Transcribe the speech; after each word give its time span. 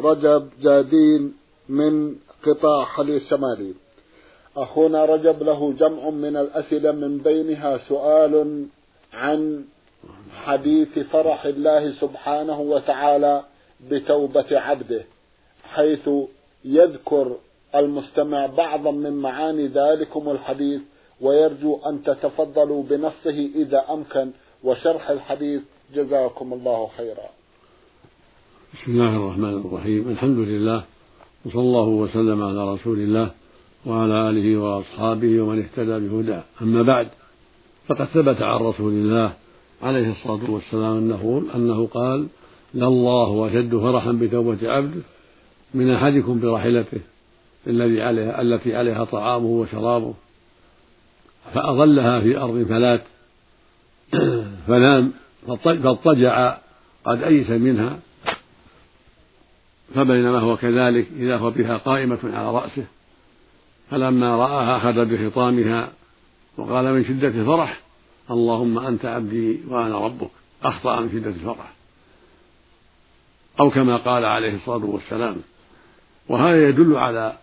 رجب 0.00 0.50
جادين 0.62 1.34
من 1.68 2.16
قطاع 2.46 2.84
حلي 2.84 3.16
الشمالي 3.16 3.74
أخونا 4.56 5.04
رجب 5.04 5.42
له 5.42 5.72
جمع 5.72 6.10
من 6.10 6.36
الأسئلة 6.36 6.92
من 6.92 7.18
بينها 7.18 7.78
سؤال 7.88 8.66
عن 9.12 9.64
حديث 10.32 10.98
فرح 10.98 11.44
الله 11.44 11.92
سبحانه 12.00 12.60
وتعالى 12.60 13.44
بتوبة 13.90 14.58
عبده 14.58 15.04
حيث 15.64 16.08
يذكر 16.64 17.36
المستمع 17.74 18.46
بعضا 18.46 18.90
من 18.90 19.12
معاني 19.12 19.66
ذلكم 19.66 20.30
الحديث 20.30 20.80
ويرجو 21.20 21.78
أن 21.86 22.02
تتفضلوا 22.02 22.82
بنصه 22.82 23.48
إذا 23.54 23.84
أمكن 23.90 24.30
وشرح 24.64 25.10
الحديث. 25.10 25.62
جزاكم 25.94 26.52
الله 26.52 26.90
خيرا. 26.96 27.39
بسم 28.74 28.92
الله 28.92 29.16
الرحمن 29.16 29.62
الرحيم. 29.66 30.08
الحمد 30.08 30.38
لله 30.38 30.84
وصلى 31.44 31.60
الله 31.60 31.88
وسلم 31.88 32.42
على 32.42 32.74
رسول 32.74 32.98
الله 32.98 33.30
وعلى 33.86 34.30
آله 34.30 34.56
وأصحابه 34.56 35.40
ومن 35.40 35.58
اهتدى 35.58 36.08
بهداه. 36.08 36.42
أما 36.62 36.82
بعد 36.82 37.08
فقد 37.88 38.04
ثبت 38.04 38.42
عن 38.42 38.60
رسول 38.60 38.92
الله 38.92 39.32
عليه 39.82 40.10
الصلاة 40.10 40.50
والسلام 40.50 40.96
أنه 40.96 41.42
أنه 41.54 41.86
قال 41.86 42.26
لله 42.74 43.48
أشد 43.48 43.76
فرحا 43.76 44.12
بتوبة 44.12 44.72
عبده 44.72 45.02
من 45.74 45.90
أحدكم 45.90 46.40
براحلته 46.40 47.00
الذي 47.66 48.02
عليها 48.02 48.42
التي 48.42 48.76
عليها 48.76 49.04
طعامه 49.04 49.46
وشرابه 49.46 50.14
فأظلها 51.54 52.20
في 52.20 52.38
أرض 52.38 52.66
فلات 52.68 53.02
فنام 54.68 55.12
فاضطجع 55.64 56.58
قد 57.04 57.22
أيس 57.22 57.50
منها 57.50 57.98
فبينما 59.94 60.38
هو 60.38 60.56
كذلك 60.56 61.06
إذا 61.16 61.36
هو 61.36 61.50
بها 61.50 61.76
قائمة 61.76 62.18
على 62.24 62.50
رأسه. 62.50 62.84
فلما 63.90 64.36
رآها 64.36 64.76
أخذ 64.76 65.04
بخطامها 65.04 65.92
وقال 66.56 66.92
من 66.92 67.04
شدة 67.04 67.28
الفرح 67.28 67.80
اللهم 68.30 68.78
أنت 68.78 69.04
عبدي 69.04 69.60
وأنا 69.68 69.98
ربك. 69.98 70.30
أخطأ 70.62 71.00
من 71.00 71.10
شدة 71.12 71.30
الفرح 71.30 71.72
أو 73.60 73.70
كما 73.70 73.96
قال 73.96 74.24
عليه 74.24 74.54
الصلاة 74.54 74.84
والسلام. 74.84 75.36
وهذا 76.28 76.68
يدل 76.68 76.96
على 76.96 77.36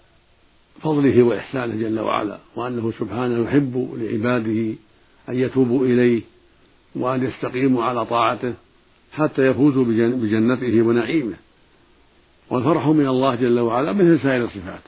فضله 0.82 1.24
وإحسانه 1.24 1.76
جل 1.76 2.00
وعلا 2.00 2.40
وأنه 2.56 2.92
سبحانه 3.00 3.44
يحب 3.44 3.94
لعباده 3.98 4.74
أن 5.30 5.36
يتوبوا 5.36 5.86
إليه 5.86 6.22
وأن 6.96 7.24
يستقيموا 7.24 7.84
على 7.84 8.06
طاعته 8.06 8.54
حتى 9.14 9.48
يفوزوا 9.48 9.86
بجنته 9.86 10.82
ونعيمه. 10.82 11.36
والفرح 12.50 12.88
من 12.88 13.08
الله 13.08 13.36
جل 13.36 13.60
وعلا 13.60 13.94
مثل 13.94 14.20
سائر 14.20 14.44
الصفات. 14.44 14.82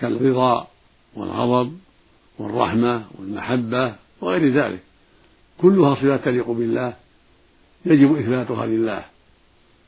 كالرضا 0.00 0.66
والغضب 1.14 1.78
والرحمة 2.38 3.04
والمحبة 3.18 3.94
وغير 4.20 4.52
ذلك. 4.52 4.80
كلها 5.58 5.94
صفات 5.94 6.24
تليق 6.24 6.50
بالله 6.50 6.94
يجب 7.86 8.16
إثباتها 8.16 8.66
لله. 8.66 9.04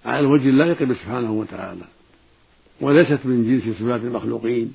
على 0.04 0.20
الوجه 0.20 0.48
اللائق 0.48 0.82
به 0.82 0.94
سبحانه 0.94 1.32
وتعالى. 1.32 1.84
وليست 2.80 3.20
من 3.24 3.44
جنس 3.44 3.76
صفات 3.76 4.00
المخلوقين. 4.00 4.74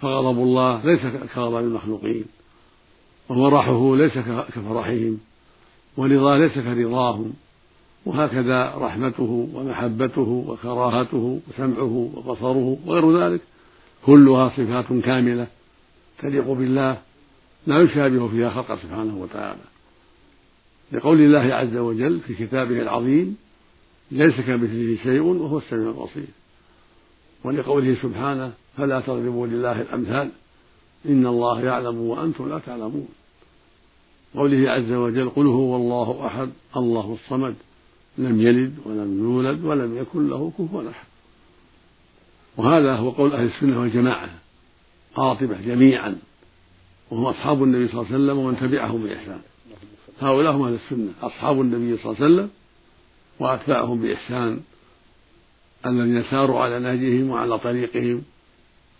فغضب 0.00 0.38
الله 0.38 0.84
ليس 0.84 1.00
كغضب 1.34 1.58
المخلوقين. 1.58 2.24
ومرحه 3.28 3.96
ليس 3.96 4.12
كفرحهم. 4.54 5.20
ورضاه 5.96 6.38
ليس 6.38 6.52
كرضاهم. 6.52 7.32
وهكذا 8.06 8.74
رحمته 8.76 9.48
ومحبته 9.54 10.44
وكراهته 10.48 11.40
وسمعه 11.48 12.10
وبصره 12.14 12.78
وغير 12.86 13.18
ذلك 13.18 13.40
كلها 14.06 14.48
صفات 14.48 14.92
كاملة 15.04 15.46
تليق 16.18 16.52
بالله 16.52 16.98
لا 17.66 17.82
يشابه 17.82 18.28
فيها 18.28 18.50
خلق 18.50 18.74
سبحانه 18.82 19.16
وتعالى. 19.16 19.60
لقول 20.92 21.20
الله 21.20 21.54
عز 21.54 21.76
وجل 21.76 22.20
في 22.20 22.34
كتابه 22.34 22.82
العظيم 22.82 23.36
ليس 24.10 24.40
كمثله 24.40 24.98
شيء 25.02 25.20
وهو 25.20 25.58
السميع 25.58 25.88
البصير 25.88 26.26
ولقوله 27.44 27.94
سبحانه 27.94 28.52
فلا 28.76 29.00
تضربوا 29.00 29.46
لله 29.46 29.80
الأمثال 29.80 30.30
إن 31.06 31.26
الله 31.26 31.60
يعلم 31.64 31.98
وأنتم 32.00 32.48
لا 32.48 32.58
تعلمون 32.58 33.08
قوله 34.34 34.70
عز 34.70 34.92
وجل 34.92 35.28
قل 35.28 35.46
هو 35.46 35.76
الله 35.76 36.26
أحد 36.26 36.50
الله 36.76 37.18
الصمد 37.24 37.54
لم 38.18 38.40
يلد 38.40 38.74
ولم 38.84 39.18
يولد 39.18 39.64
ولم 39.64 39.96
يكن 39.96 40.28
له 40.28 40.52
كفوا 40.58 40.90
أحد. 40.90 41.06
وهذا 42.56 42.94
هو 42.94 43.10
قول 43.10 43.32
أهل 43.32 43.46
السنة 43.46 43.80
والجماعة 43.80 44.30
قاطبة 45.14 45.60
جميعا 45.60 46.16
وهم 47.10 47.24
أصحاب 47.24 47.62
النبي 47.62 47.88
صلى 47.88 48.00
الله 48.00 48.06
عليه 48.06 48.24
وسلم 48.24 48.38
ومن 48.38 48.56
تبعهم 48.56 49.02
بإحسان. 49.02 49.40
هؤلاء 50.20 50.52
هم 50.52 50.62
أهل 50.62 50.74
السنة 50.74 51.12
أصحاب 51.22 51.60
النبي 51.60 51.96
صلى 51.96 52.12
الله 52.12 52.24
عليه 52.24 52.34
وسلم 52.34 52.50
وأتباعهم 53.38 54.02
بإحسان 54.02 54.60
الذين 55.86 56.22
ساروا 56.30 56.60
على 56.60 56.78
نهجهم 56.78 57.30
وعلى 57.30 57.58
طريقهم 57.58 58.22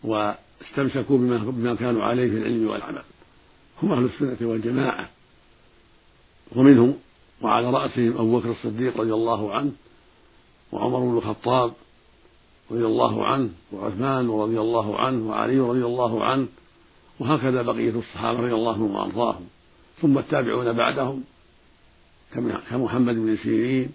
واستمسكوا 0.04 1.18
بما, 1.18 1.36
بما 1.36 1.74
كانوا 1.74 2.04
عليه 2.04 2.30
في 2.30 2.36
العلم 2.36 2.68
والعمل. 2.68 3.02
هم 3.82 3.92
أهل 3.92 4.04
السنة 4.04 4.48
والجماعة 4.48 5.08
ومنهم 6.52 6.94
وعلى 7.42 7.70
رأسهم 7.70 8.12
أبو 8.12 8.38
بكر 8.38 8.50
الصديق 8.50 9.00
رضي 9.00 9.14
الله 9.14 9.54
عنه 9.54 9.72
وعمر 10.72 10.98
بن 10.98 11.16
الخطاب 11.16 11.72
رضي 12.70 12.86
الله 12.86 13.26
عنه 13.26 13.50
وعثمان 13.72 14.30
رضي 14.30 14.60
الله 14.60 14.98
عنه 14.98 15.28
وعلي 15.28 15.60
رضي 15.60 15.84
الله 15.84 16.24
عنه 16.24 16.46
وهكذا 17.20 17.62
بقية 17.62 17.90
الصحابة 17.90 18.40
رضي 18.40 18.54
الله 18.54 18.72
عنهم 18.72 18.94
وأرضاهم. 18.94 19.46
ثم 20.02 20.18
التابعون 20.18 20.72
بعدهم 20.72 21.24
كمحمد 22.70 23.14
بن 23.14 23.36
سيرين 23.36 23.90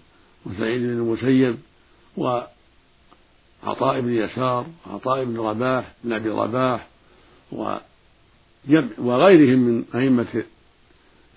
وسعيد 0.46 0.82
بن 0.82 0.88
المسيب 0.88 1.58
وعطاء 2.16 4.00
بن 4.00 4.14
يسار 4.14 4.66
وعطاء 4.86 5.24
بن 5.24 5.40
رباح 5.40 5.92
بن 6.04 6.12
أبي 6.12 6.28
رباح 6.28 6.88
وغيرهم 8.98 9.58
من 9.58 9.84
أئمة 9.94 10.44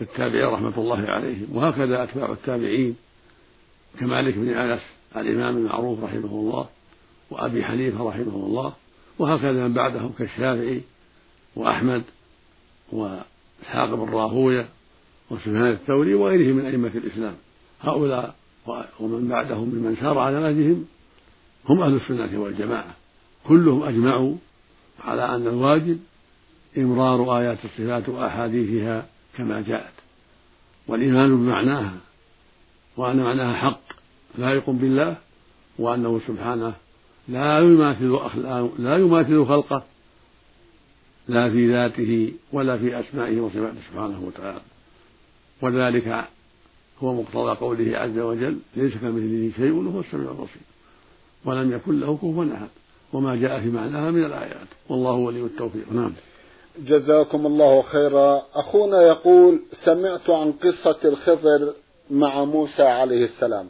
التابعين 0.01 0.45
رحمة 0.45 0.73
الله 0.77 1.01
عليهم. 1.07 1.47
وهكذا 1.53 2.03
أتباع 2.03 2.31
التابعين 2.31 2.95
كمالك 3.99 4.37
بن 4.37 4.49
أنس 4.49 4.81
الإمام 5.15 5.57
المعروف 5.57 6.03
رحمه 6.03 6.31
الله 6.31 6.67
وأبي 7.31 7.63
حنيفة 7.63 8.03
رحمه 8.09 8.35
الله 8.35 8.73
وهكذا 9.19 9.67
من 9.67 9.73
بعدهم 9.73 10.11
كالشافعي 10.17 10.81
وأحمد 11.55 12.03
وإسحاق 12.91 13.93
بن 13.95 14.13
راهوية 14.13 14.69
وسفيان 15.29 15.71
الثوري 15.71 16.13
وغيرهم 16.13 16.55
من 16.55 16.65
أئمة 16.65 16.91
الإسلام. 16.95 17.35
هؤلاء 17.81 18.35
ومن 18.99 19.27
بعدهم 19.27 19.69
ممن 19.69 19.95
سار 19.95 20.17
على 20.17 20.39
نهجهم 20.39 20.85
هم 21.69 21.81
أهل 21.81 21.95
السنة 21.95 22.41
والجماعة. 22.41 22.95
كلهم 23.47 23.83
أجمعوا 23.83 24.35
على 25.03 25.35
أن 25.35 25.47
الواجب 25.47 25.99
إمرار 26.77 27.37
آيات 27.39 27.57
الصفات 27.65 28.09
وأحاديثها 28.09 29.05
كما 29.37 29.61
جاءت. 29.61 29.93
والإيمان 30.87 31.37
بمعناها 31.37 31.97
وأن 32.97 33.23
معناها 33.23 33.53
حق 33.53 33.81
لائق 34.37 34.69
بالله 34.69 35.17
وأنه 35.79 36.21
سبحانه 36.27 36.73
لا 37.27 37.59
يماثل 37.59 38.19
لا 38.77 38.97
يماثل 38.97 39.45
خلقه 39.45 39.83
لا 41.27 41.49
في 41.49 41.71
ذاته 41.71 42.33
ولا 42.53 42.77
في 42.77 42.99
أسمائه 42.99 43.39
وصفاته 43.39 43.79
سبحانه 43.91 44.21
وتعالى. 44.21 44.61
وذلك 45.61 46.25
هو 47.03 47.21
مقتضى 47.21 47.55
قوله 47.55 47.97
عز 47.97 48.17
وجل 48.17 48.59
ليس 48.75 48.93
كمثله 48.93 49.51
شيء 49.55 49.71
وهو 49.71 49.99
السميع 49.99 50.31
البصير. 50.31 50.61
ولم 51.45 51.71
يكن 51.71 51.99
له 51.99 52.17
كفوا 52.17 52.45
أحد. 52.53 52.69
وما 53.13 53.35
جاء 53.35 53.61
في 53.61 53.69
معناها 53.69 54.11
من 54.11 54.23
الآيات. 54.25 54.67
والله 54.89 55.11
ولي 55.11 55.41
التوفيق. 55.41 55.93
نعم. 55.93 56.11
جزاكم 56.79 57.45
الله 57.45 57.81
خيرا. 57.81 58.43
أخونا 58.53 59.01
يقول 59.01 59.61
سمعت 59.85 60.29
عن 60.29 60.51
قصة 60.51 60.97
الخضر 61.05 61.73
مع 62.11 62.43
موسى 62.43 62.83
عليه 62.83 63.25
السلام. 63.25 63.69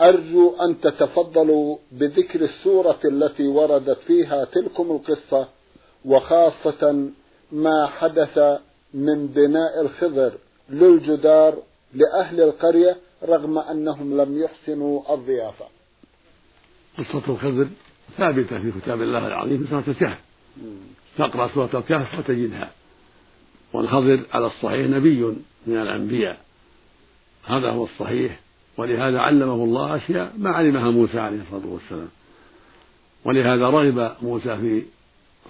أرجو 0.00 0.56
أن 0.56 0.80
تتفضلوا 0.80 1.78
بذكر 1.92 2.40
السورة 2.40 2.98
التي 3.04 3.48
وردت 3.48 3.98
فيها 3.98 4.44
تلكم 4.44 4.90
القصة 4.90 5.48
وخاصة 6.04 7.08
ما 7.52 7.86
حدث 7.86 8.38
من 8.94 9.26
بناء 9.26 9.80
الخضر 9.80 10.32
للجدار 10.70 11.58
لأهل 11.94 12.40
القرية 12.40 12.96
رغم 13.24 13.58
أنهم 13.58 14.20
لم 14.20 14.42
يحسنوا 14.42 15.14
الضيافة. 15.14 15.64
قصة 16.98 17.22
الخضر 17.28 17.68
ثابتة 18.16 18.58
في 18.62 18.72
كتاب 18.80 19.02
الله 19.02 19.26
العظيم 19.26 19.64
في 19.64 19.70
سورة 19.70 19.84
الكهف 19.88 20.18
تقرأ 21.18 21.48
سورة 21.54 21.70
الكهف 21.74 22.18
وتجدها. 22.18 22.70
والخضر 23.72 24.20
على 24.32 24.46
الصحيح 24.46 24.86
نبي 24.86 25.20
من 25.66 25.76
الأنبياء. 25.76 26.40
هذا 27.44 27.70
هو 27.70 27.84
الصحيح 27.84 28.40
ولهذا 28.76 29.18
علمه 29.18 29.54
الله 29.54 29.96
أشياء 29.96 30.32
ما 30.38 30.50
علمها 30.50 30.90
موسى 30.90 31.20
عليه 31.20 31.40
الصلاة 31.40 31.66
والسلام. 31.66 32.08
ولهذا 33.24 33.70
رغب 33.70 34.16
موسى 34.22 34.56
في 34.56 34.82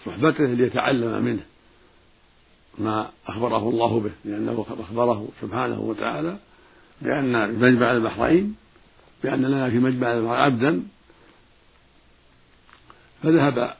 صحبته 0.06 0.44
ليتعلم 0.44 1.24
منه 1.24 1.42
ما 2.78 3.10
أخبره 3.26 3.68
الله 3.68 4.00
به 4.00 4.10
لأنه 4.24 4.66
أخبره 4.80 5.28
سبحانه 5.42 5.80
وتعالى 5.80 6.38
بأن 7.02 7.54
مجمع 7.54 7.92
البحرين 7.92 8.56
بأن 9.22 9.42
لنا 9.42 9.70
في 9.70 9.78
مجمع 9.78 10.12
البحرين 10.12 10.40
عبدا. 10.40 10.82
فذهب 13.22 13.76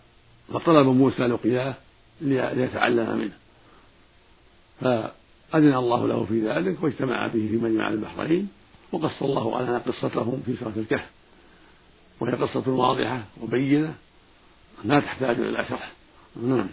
فطلب 0.53 0.87
موسى 0.87 1.23
لقياه 1.23 1.75
ليتعلم 2.21 3.19
منه. 3.19 3.33
فأذن 4.81 5.75
الله 5.75 6.07
له 6.07 6.25
في 6.25 6.49
ذلك 6.49 6.83
واجتمع 6.83 7.27
به 7.27 7.49
في 7.51 7.57
مجمع 7.57 7.89
البحرين 7.89 8.49
وقص 8.93 9.23
الله 9.23 9.63
لنا 9.63 9.79
قصتهم 9.79 10.43
في 10.47 10.57
سورة 10.57 10.73
الكهف. 10.77 11.11
وهي 12.21 12.33
قصة 12.33 12.71
واضحة 12.71 13.23
وبينة 13.43 13.95
لا 14.85 15.01
تحتاج 15.01 15.41
إلى 15.41 15.65
شرح. 15.69 15.93
نعم. 16.43 16.69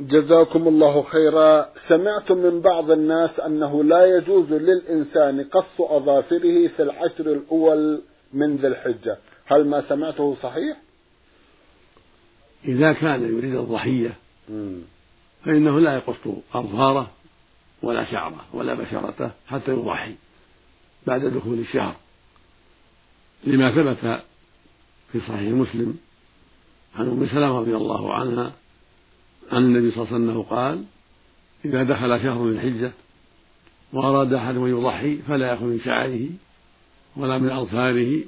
جزاكم 0.00 0.68
الله 0.68 1.02
خيرا. 1.02 1.68
سمعت 1.88 2.32
من 2.32 2.60
بعض 2.60 2.90
الناس 2.90 3.40
أنه 3.40 3.84
لا 3.84 4.16
يجوز 4.16 4.52
للإنسان 4.52 5.44
قص 5.44 5.80
أظافره 5.80 6.68
في 6.68 6.82
العشر 6.82 7.32
الأول 7.32 8.02
من 8.32 8.56
ذي 8.56 8.66
الحجة. 8.66 9.18
هل 9.46 9.68
ما 9.68 9.88
سمعته 9.88 10.36
صحيح؟ 10.42 10.76
إذا 12.66 12.92
كان 12.92 13.22
يريد 13.22 13.54
الضحية 13.54 14.16
فإنه 15.44 15.80
لا 15.80 15.94
يقص 15.94 16.28
أظفاره 16.54 17.10
ولا 17.82 18.04
شعره 18.04 18.44
ولا 18.52 18.74
بشرته 18.74 19.30
حتى 19.46 19.70
يضحي 19.70 20.14
بعد 21.06 21.24
دخول 21.24 21.58
الشهر. 21.58 21.96
لما 23.44 23.70
ثبت 23.70 24.22
في 25.12 25.20
صحيح 25.20 25.52
مسلم 25.52 25.96
عن 26.96 27.08
أم 27.08 27.26
سلمة 27.26 27.58
رضي 27.58 27.76
الله 27.76 28.14
عنها 28.14 28.52
عن 29.52 29.62
النبي 29.62 29.90
صلى 29.90 30.04
الله 30.04 30.14
عليه 30.14 30.24
وسلم 30.24 30.42
قال 30.42 30.84
إذا 31.64 31.82
دخل 31.82 32.22
شهر 32.22 32.48
الحجة 32.48 32.92
وأراد 33.92 34.32
أحد 34.32 34.56
أن 34.56 34.68
يضحي 34.68 35.16
فلا 35.16 35.46
يأخذ 35.46 35.64
من 35.64 35.80
شعره 35.84 36.28
ولا 37.16 37.38
من 37.38 37.50
أظفاره 37.50 38.24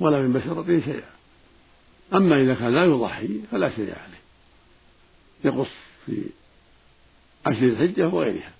ولا 0.00 0.22
من 0.22 0.32
بشرته 0.32 0.80
شيئا. 0.80 1.13
أما 2.12 2.40
إذا 2.40 2.54
كان 2.54 2.74
لا 2.74 2.84
يضحي 2.84 3.40
فلا 3.50 3.70
شيء 3.70 3.84
عليه. 3.84 4.24
يقص 5.44 5.70
في 6.06 6.22
عشر 7.46 7.66
الحجة 7.66 8.08
وغيرها. 8.08 8.52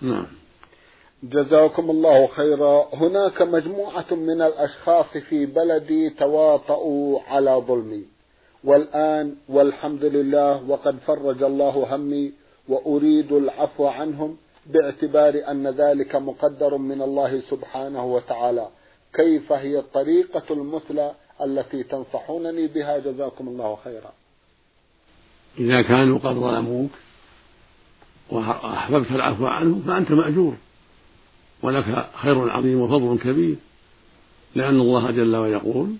نعم. 0.00 0.26
جزاكم 1.22 1.90
الله 1.90 2.26
خيرا. 2.26 2.88
هناك 2.94 3.42
مجموعة 3.42 4.14
من 4.14 4.42
الأشخاص 4.42 5.06
في 5.28 5.46
بلدي 5.46 6.10
تواطؤوا 6.10 7.20
على 7.20 7.50
ظلمي. 7.50 8.04
والآن 8.64 9.36
والحمد 9.48 10.04
لله 10.04 10.70
وقد 10.70 10.98
فرج 11.06 11.42
الله 11.42 11.94
همي 11.94 12.32
وأريد 12.68 13.32
العفو 13.32 13.86
عنهم 13.86 14.36
باعتبار 14.66 15.42
أن 15.48 15.66
ذلك 15.68 16.16
مقدر 16.16 16.76
من 16.76 17.02
الله 17.02 17.42
سبحانه 17.50 18.04
وتعالى. 18.04 18.68
كيف 19.14 19.52
هي 19.52 19.78
الطريقة 19.78 20.42
المثلى 20.50 21.14
التي 21.44 21.82
تنصحونني 21.82 22.66
بها 22.66 22.98
جزاكم 22.98 23.48
الله 23.48 23.78
خيرا. 23.84 24.12
إذا 25.58 25.82
كانوا 25.82 26.18
قد 26.18 26.34
ظلموك 26.34 26.90
وأحببت 28.30 29.10
العفو 29.10 29.46
عنهم 29.46 29.82
فأنت 29.82 30.12
مأجور 30.12 30.54
ولك 31.62 32.10
خير 32.14 32.50
عظيم 32.50 32.80
وفضل 32.80 33.18
كبير 33.18 33.56
لأن 34.54 34.80
الله 34.80 35.10
جل 35.10 35.36
وعلا 35.36 35.52
يقول 35.52 35.94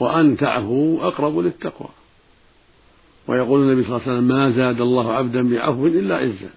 وأن 0.00 0.36
تعفوا 0.36 1.06
أقرب 1.06 1.38
للتقوى 1.38 1.88
ويقول 3.28 3.60
النبي 3.60 3.84
صلى 3.84 3.96
الله 3.96 4.02
عليه 4.02 4.12
وسلم 4.12 4.28
ما 4.28 4.50
زاد 4.50 4.80
الله 4.80 5.12
عبدا 5.12 5.50
بعفو 5.50 5.86
إلا 5.86 6.16
عزا 6.16 6.50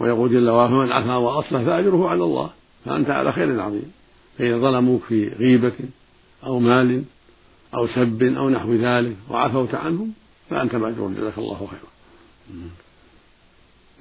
ويقول 0.00 0.30
جل 0.30 0.50
وعلا 0.50 0.70
من 0.70 0.92
عفا 0.92 1.16
وأصلح 1.16 1.62
فأجره 1.62 2.08
على 2.08 2.24
الله 2.24 2.50
فأنت 2.84 3.10
على 3.10 3.32
خير 3.32 3.60
عظيم. 3.60 3.92
فإذا 4.38 4.58
ظلموك 4.58 5.02
في 5.02 5.28
غيبة 5.28 5.72
أو 6.44 6.58
مال 6.58 7.04
أو 7.74 7.86
سب 7.86 8.22
أو 8.22 8.50
نحو 8.50 8.74
ذلك 8.74 9.16
وعفوت 9.30 9.74
عنهم 9.74 10.12
فأنت 10.50 10.74
مأجور 10.74 11.10
جزاك 11.10 11.38
الله 11.38 11.56
خيرا. 11.70 11.90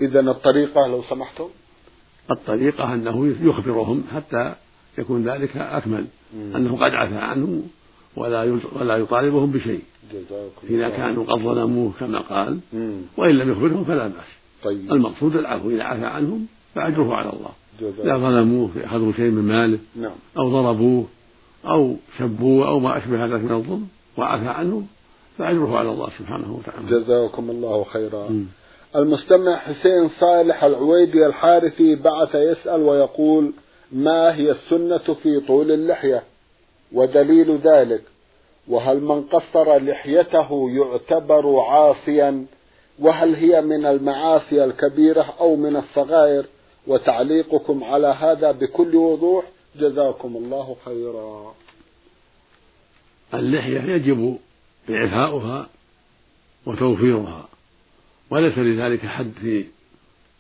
إذا 0.02 0.20
الطريقة 0.20 0.88
لو 0.88 1.04
سمحتم؟ 1.10 1.48
الطريقة 2.32 2.94
أنه 2.94 3.36
يخبرهم 3.42 4.04
حتى 4.16 4.56
يكون 4.98 5.30
ذلك 5.30 5.58
أكمل 5.58 6.06
أنه 6.34 6.78
قد 6.78 6.92
عفى 6.94 7.16
عنهم 7.16 7.64
ولا 8.16 8.60
ولا 8.74 8.98
يطالبهم 8.98 9.52
بشيء. 9.52 9.82
إذا 10.70 10.90
كانوا 10.90 11.26
قد 11.26 11.40
ظلموه 11.40 11.92
كما 12.00 12.20
قال 12.20 12.60
وإن 13.18 13.36
لم 13.38 13.52
يخبرهم 13.52 13.86
فلا 13.86 14.08
بأس. 14.08 14.28
طيب. 14.64 14.92
المقصود 14.92 15.36
العفو 15.36 15.70
إذا 15.70 15.84
عفى 15.84 16.06
عنهم 16.06 16.46
فأجره 16.76 17.16
على 17.16 17.30
الله. 17.30 17.52
إذا 17.82 18.18
ظلموه 18.18 18.72
أخذوا 18.78 19.14
شيء 19.14 19.32
من 19.32 19.44
ماله 19.44 19.80
نعم. 19.96 20.16
أو 20.38 20.50
ضربوه 20.50 21.08
أو 21.68 21.96
سبوه 22.20 22.68
أو 22.68 22.80
ما 22.80 22.98
أشبه 22.98 23.26
ذلك 23.26 23.42
من 23.44 23.52
الظلم 23.52 23.88
وعفى 24.18 24.48
عنهم 24.48 24.88
فأجره 25.38 25.78
على 25.78 25.90
الله 25.90 26.10
سبحانه 26.20 26.56
وتعالى. 26.56 27.00
جزاكم 27.00 27.50
الله 27.50 27.84
خيرا. 27.84 28.30
م. 28.30 28.46
المستمع 28.96 29.56
حسين 29.56 30.10
صالح 30.20 30.64
العويدي 30.64 31.26
الحارثي 31.26 31.96
بعث 31.96 32.36
يسأل 32.36 32.82
ويقول 32.82 33.54
ما 33.92 34.36
هي 34.36 34.52
السنة 34.52 35.14
في 35.24 35.40
طول 35.40 35.72
اللحية؟ 35.72 36.24
ودليل 36.94 37.58
ذلك 37.58 38.02
وهل 38.68 39.02
من 39.02 39.22
قصر 39.22 39.78
لحيته 39.78 40.70
يعتبر 40.70 41.60
عاصيا؟ 41.60 42.46
وهل 43.00 43.36
هي 43.36 43.62
من 43.62 43.86
المعاصي 43.86 44.64
الكبيرة 44.64 45.34
أو 45.40 45.56
من 45.56 45.76
الصغائر؟ 45.76 46.46
وتعليقكم 46.88 47.84
على 47.84 48.08
هذا 48.08 48.52
بكل 48.52 48.96
وضوح 48.96 49.46
جزاكم 49.78 50.36
الله 50.38 50.78
خيرا. 50.86 51.56
اللحية 53.34 53.82
يجب 53.82 54.40
إعفاؤها 54.90 55.70
وتوفيرها 56.66 57.48
وليس 58.30 58.58
لذلك 58.58 59.06
حد 59.06 59.32
في 59.42 59.66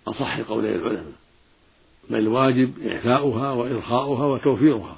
أصح 0.07 0.39
قولي 0.39 0.75
العلماء 0.75 1.13
بل 2.09 2.17
الواجب 2.17 2.87
إعفاؤها 2.87 3.51
وإرخاؤها 3.51 4.25
وتوفيرها. 4.25 4.97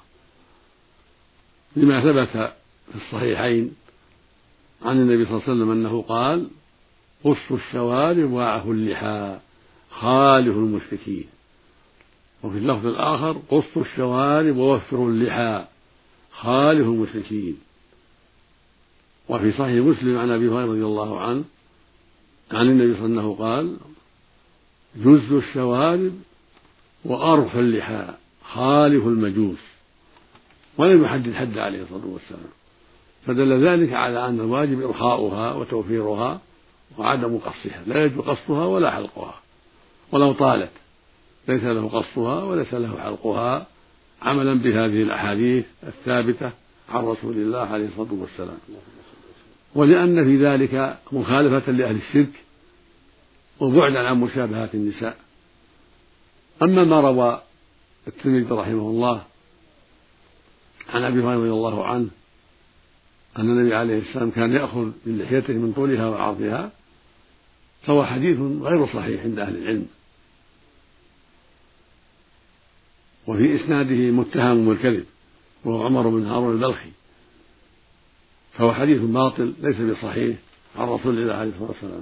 لما 1.75 2.01
ثبت 2.01 2.53
في 2.91 2.95
الصحيحين 2.95 3.75
عن 4.81 4.97
النبي 4.97 5.25
صلى 5.25 5.33
الله 5.33 5.43
عليه 5.43 5.53
وسلم 5.53 5.71
أنه 5.71 6.01
قال 6.01 6.49
قصوا 7.23 7.57
الشوارب 7.57 8.31
واعفوا 8.31 8.73
اللحى 8.73 9.39
خالفوا 9.89 10.61
المشركين. 10.61 11.27
وفي 12.43 12.57
اللفظ 12.57 12.87
الآخر 12.87 13.41
قصوا 13.49 13.81
الشوارب 13.81 14.57
ووفروا 14.57 15.09
اللحى 15.09 15.65
خالفوا 16.31 16.93
المشركين. 16.93 17.57
وفي 19.29 19.51
صحيح 19.51 19.85
مسلم 19.85 20.17
عن 20.17 20.31
أبي 20.31 20.47
هريرة 20.49 20.65
رضي 20.65 20.85
الله 20.85 21.21
عنه 21.21 21.43
عن 22.51 22.69
النبي 22.69 22.93
صلى 22.93 23.05
الله 23.05 23.21
عليه 23.21 23.29
وسلم 23.29 23.45
قال 23.45 23.77
جز 24.95 25.31
الشوارب 25.31 26.13
وأرخ 27.05 27.55
اللحى 27.55 28.07
خالف 28.43 29.07
المجوس. 29.07 29.59
ولم 30.77 31.03
يحدد 31.03 31.33
حد 31.33 31.57
عليه 31.57 31.83
الصلاة 31.83 32.05
والسلام. 32.05 32.51
فدل 33.25 33.67
ذلك 33.67 33.93
على 33.93 34.25
أن 34.25 34.39
الواجب 34.39 34.81
إرخاؤها 34.81 35.53
وتوفيرها 35.53 36.41
وعدم 36.97 37.37
قصها 37.37 37.83
لا 37.87 38.05
يجوز 38.05 38.25
قصها 38.25 38.65
ولا 38.65 38.91
حلقها. 38.91 39.35
ولو 40.11 40.31
طالت 40.33 40.71
ليس 41.49 41.63
له 41.63 41.89
قصها 41.89 42.43
وليس 42.43 42.73
له 42.73 42.97
حلقها 43.03 43.67
عملا 44.21 44.53
بهذه 44.53 45.03
الأحاديث 45.03 45.65
الثابتة 45.87 46.51
عن 46.89 47.03
رسول 47.03 47.35
الله 47.35 47.59
عليه 47.59 47.85
الصلاة 47.85 48.13
والسلام. 48.13 48.57
ولأن 49.75 50.25
في 50.25 50.45
ذلك 50.45 50.97
مخالفة 51.11 51.71
لأهل 51.71 51.95
الشرك 51.95 52.31
وبعدا 53.59 53.99
عن 53.99 54.19
مشابهة 54.19 54.69
النساء. 54.73 55.17
أما 56.61 56.83
ما 56.83 57.01
روى 57.01 57.41
الترمذي 58.07 58.51
رحمه 58.51 58.89
الله 58.89 59.23
عن 60.93 61.03
أبي 61.03 61.19
هريرة 61.19 61.37
رضي 61.37 61.49
الله 61.49 61.85
عنه 61.85 62.07
أن 63.37 63.49
النبي 63.49 63.75
عليه 63.75 63.99
السلام 63.99 64.31
كان 64.31 64.51
يأخذ 64.51 64.91
من 65.05 65.17
لحيته 65.17 65.53
من 65.53 65.73
طولها 65.73 66.07
وعرضها 66.07 66.71
فهو 67.81 68.05
حديث 68.05 68.39
غير 68.39 68.85
صحيح 68.85 69.23
عند 69.23 69.39
أهل 69.39 69.57
العلم. 69.57 69.87
وفي 73.29 73.55
إسناده 73.55 73.95
متهم 73.95 74.69
بالكذب 74.69 75.05
وهو 75.65 75.85
عمر 75.85 76.09
بن 76.09 76.25
هارون 76.25 76.53
البلخي. 76.53 76.89
فهو 78.53 78.73
حديث 78.73 79.01
باطل 79.01 79.53
ليس 79.61 79.81
بصحيح 79.81 80.37
عن 80.75 80.87
رسول 80.87 81.17
الله 81.17 81.33
عليه 81.33 81.51
الصلاة 81.51 81.67
والسلام. 81.67 82.01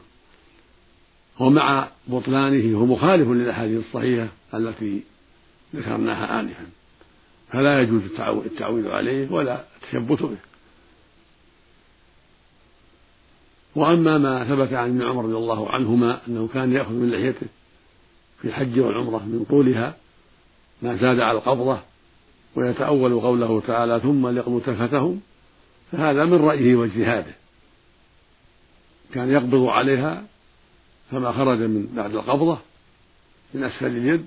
ومع 1.39 1.89
بطلانه 2.07 2.77
هو 2.77 2.85
مخالف 2.85 3.27
للأحاديث 3.27 3.85
الصحيحة 3.85 4.27
التي 4.53 5.03
ذكرناها 5.75 6.39
آنفا. 6.39 6.65
فلا 7.51 7.81
يجوز 7.81 8.01
التعويل 8.45 8.87
عليه 8.87 9.31
ولا 9.31 9.65
التشبث 9.75 10.23
به. 10.23 10.37
وأما 13.75 14.17
ما 14.17 14.43
ثبت 14.43 14.73
عن 14.73 14.89
ابن 14.89 15.01
عمر 15.01 15.25
رضي 15.25 15.37
الله 15.37 15.71
عنهما 15.71 16.21
أنه 16.27 16.49
كان 16.53 16.73
يأخذ 16.73 16.93
من 16.93 17.11
لحيته 17.11 17.47
في 18.41 18.47
الحج 18.47 18.79
والعمرة 18.79 19.25
من 19.25 19.45
طولها 19.49 19.95
ما 20.81 20.95
زاد 20.95 21.19
على 21.19 21.37
القبضة 21.37 21.79
ويتأول 22.55 23.19
قوله 23.19 23.61
تعالى 23.67 23.99
ثم 23.99 24.27
ليقضوا 24.27 24.59
تفتهم 24.59 25.21
فهذا 25.91 26.25
من 26.25 26.33
رأيه 26.33 26.75
واجتهاده 26.75 27.33
كان 29.13 29.31
يقبض 29.31 29.63
عليها 29.63 30.25
فما 31.11 31.31
خرج 31.31 31.59
من 31.59 31.87
بعد 31.95 32.15
القبضة 32.15 32.59
من 33.53 33.63
أسفل 33.63 33.87
اليد 33.87 34.25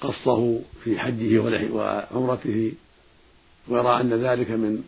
قصه 0.00 0.60
في 0.84 0.98
حجه 0.98 1.38
وعمرته 1.72 2.72
ويرى 3.68 4.00
أن 4.00 4.14
ذلك 4.14 4.50
من 4.50 4.84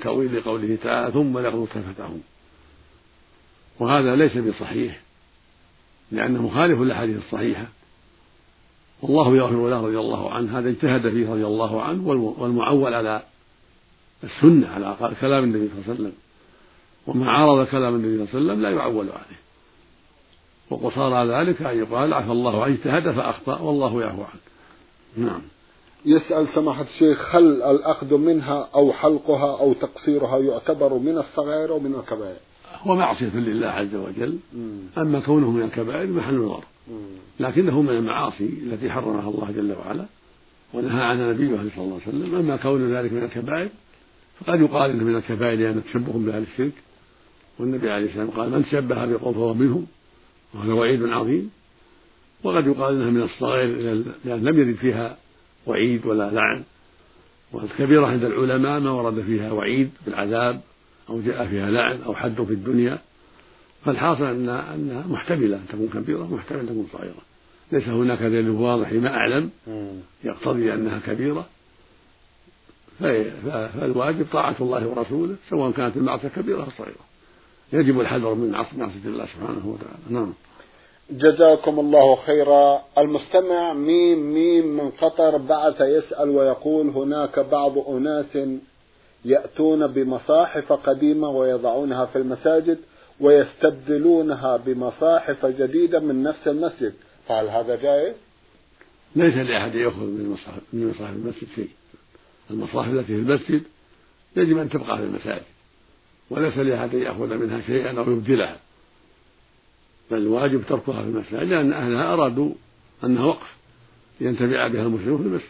تأويل 0.00 0.40
قوله 0.40 0.78
تعالى 0.82 1.12
ثم 1.12 1.38
ليقضوا 1.38 1.66
تفتهم 1.66 2.20
وهذا 3.78 4.16
ليس 4.16 4.36
بصحيح 4.36 5.00
لأنه 6.12 6.42
مخالف 6.42 6.80
للأحاديث 6.80 7.16
الصحيحة. 7.16 7.66
والله 9.02 9.36
يغفر 9.36 9.68
له 9.68 9.86
رضي 9.86 9.98
الله 9.98 10.30
عنه 10.30 10.58
هذا 10.58 10.68
اجتهد 10.68 11.10
فيه 11.10 11.30
رضي 11.30 11.46
الله 11.46 11.82
عنه 11.82 12.08
والمعول 12.38 12.94
على 12.94 13.22
السنة 14.24 14.68
على 14.68 14.96
كلام 15.20 15.44
النبي 15.44 15.68
صلى 15.68 15.78
الله 15.78 15.84
عليه 15.88 15.94
وسلم. 15.94 16.12
وما 17.06 17.30
عارض 17.30 17.66
كلام 17.66 17.94
النبي 17.94 18.26
صلى 18.26 18.40
الله 18.40 18.52
عليه 18.52 18.52
وسلم 18.52 18.62
لا 18.62 18.70
يعول 18.70 19.06
عليه. 19.08 19.42
وقصار 20.70 21.24
ذلك 21.30 21.62
أن 21.62 21.78
يقال 21.78 22.14
عفى 22.14 22.32
الله 22.32 22.64
عنه 22.64 22.74
اجتهد 22.74 23.10
فأخطأ 23.10 23.60
والله 23.60 24.00
يعفو 24.00 24.22
عنه. 24.22 24.40
نعم. 25.16 25.40
يسأل 26.04 26.46
سماحة 26.54 26.86
الشيخ 26.94 27.34
هل 27.34 27.62
الأخذ 27.62 28.16
منها 28.16 28.68
أو 28.74 28.92
حلقها 28.92 29.60
أو 29.60 29.72
تقصيرها 29.72 30.38
يعتبر 30.38 30.94
من 30.94 31.18
الصغائر 31.18 31.70
أو 31.70 31.78
من 31.78 31.94
الكبائر؟ 31.94 32.36
هو 32.82 32.94
معصية 32.94 33.34
لله 33.34 33.66
عز 33.66 33.94
وجل. 33.94 34.38
أما 34.98 35.20
كونه 35.20 35.50
من 35.50 35.62
الكبائر 35.62 36.06
محل 36.06 36.34
نظر 36.34 36.64
لكنه 37.40 37.82
من 37.82 37.90
المعاصي 37.90 38.48
التي 38.66 38.90
حرمها 38.90 39.28
الله 39.28 39.50
جل 39.56 39.72
وعلا 39.72 40.04
ونهى 40.74 41.02
عنها 41.02 41.32
نبيه 41.32 41.56
صلى 41.56 41.84
الله 41.84 42.00
عليه 42.06 42.08
وسلم. 42.08 42.34
أما 42.34 42.56
كون 42.56 42.94
ذلك 42.94 43.12
من 43.12 43.22
الكبائر 43.22 43.68
فقد 44.40 44.60
يقال 44.60 44.90
إنه 44.90 45.04
من 45.04 45.16
الكبائر 45.16 45.58
لأنه 45.58 45.80
تشبه 45.80 46.12
بأهل 46.12 46.42
الشرك. 46.42 46.72
والنبي 47.58 47.90
عليه 47.90 48.06
السلام 48.06 48.30
قال 48.30 48.50
من 48.50 48.64
تشبه 48.64 49.06
بقوم 49.06 49.34
فهو 49.34 49.54
منهم. 49.54 49.86
وهذا 50.54 50.72
وعيد 50.72 51.02
عظيم. 51.02 51.50
وقد 52.42 52.66
يقال 52.66 52.94
إنها 52.94 53.10
من 53.10 53.22
الصغائر 53.22 53.68
لأن 54.24 54.44
لم 54.44 54.58
يرد 54.58 54.76
فيها 54.76 55.16
وعيد 55.66 56.06
ولا 56.06 56.30
لعن. 56.30 56.62
والكبيرة 57.52 58.06
عند 58.06 58.24
العلماء 58.24 58.80
ما 58.80 58.90
ورد 58.90 59.20
فيها 59.20 59.52
وعيد 59.52 59.90
بالعذاب 60.06 60.60
أو 61.08 61.20
جاء 61.20 61.46
فيها 61.46 61.70
لعن 61.70 62.02
أو 62.02 62.14
حد 62.14 62.42
في 62.42 62.52
الدنيا. 62.52 62.98
فالحاصل 63.84 64.24
ان 64.24 64.48
انها 64.48 65.06
محتملة 65.06 65.56
أن 65.56 65.66
تكون 65.68 66.02
كبيرة 66.02 66.34
محتملة 66.34 66.62
أن 66.62 66.66
تكون 66.66 66.88
صغيرة. 66.92 67.22
ليس 67.72 67.88
هناك 67.88 68.18
دليل 68.18 68.50
واضح 68.50 68.88
فيما 68.88 69.14
أعلم 69.14 69.50
يقتضي 70.24 70.74
أنها 70.74 71.00
كبيرة. 71.06 71.46
فالواجب 73.00 74.26
طاعة 74.32 74.56
الله 74.60 74.88
ورسوله 74.88 75.36
سواء 75.50 75.70
كانت 75.70 75.96
المعصية 75.96 76.28
كبيرة 76.28 76.64
أو 76.64 76.70
صغيرة. 76.78 77.04
يجب 77.72 78.00
الحذر 78.00 78.34
من 78.34 78.50
معصية 78.50 79.04
الله 79.04 79.26
سبحانه 79.26 79.66
وتعالى. 79.66 79.98
نعم. 80.10 80.32
جزاكم 81.10 81.80
الله 81.80 82.16
خيرا. 82.16 82.82
المستمع 82.98 83.72
ميم 83.72 84.18
ميم 84.34 84.66
من 84.66 84.90
قطر 84.90 85.36
بعث 85.36 85.80
يسأل 85.80 86.30
ويقول 86.30 86.88
هناك 86.88 87.38
بعض 87.38 87.78
أناس 87.78 88.38
يأتون 89.24 89.86
بمصاحف 89.86 90.72
قديمة 90.72 91.30
ويضعونها 91.30 92.06
في 92.06 92.18
المساجد. 92.18 92.78
ويستبدلونها 93.22 94.56
بمصاحف 94.56 95.46
جديدة 95.46 96.00
من 96.00 96.22
نفس 96.22 96.48
المسجد. 96.48 96.94
فهل 97.28 97.48
هذا 97.48 97.76
جائز؟ 97.76 98.14
ليس 99.16 99.34
لأحد 99.34 99.74
يأخذ 99.74 100.06
من 100.06 100.28
مصاحف 100.28 100.62
من 100.72 100.90
مصاحف 100.90 101.12
المسجد 101.14 101.48
شيء. 101.54 101.68
المصاحف 102.50 102.92
التي 102.92 103.06
في 103.06 103.14
المسجد 103.14 103.62
يجب 104.36 104.58
أن 104.58 104.68
تبقى 104.68 104.96
في 104.96 105.02
المساجد 105.02 105.42
وليس 106.30 106.58
لأحد 106.58 106.94
يأخذ 106.94 107.34
منها 107.34 107.60
شيئا 107.60 107.98
أو 107.98 108.12
يبدلها. 108.12 108.56
بل 110.10 110.16
الواجب 110.18 110.62
تركها 110.68 111.02
في 111.02 111.08
المساجد 111.08 111.48
لأن 111.48 111.72
أهلها 111.72 112.12
أرادوا 112.12 112.52
أنها 113.04 113.24
وقف 113.24 113.56
ينتفع 114.20 114.68
بها 114.68 114.82
المسلمون 114.82 115.18
في 115.18 115.24
المسجد. 115.24 115.48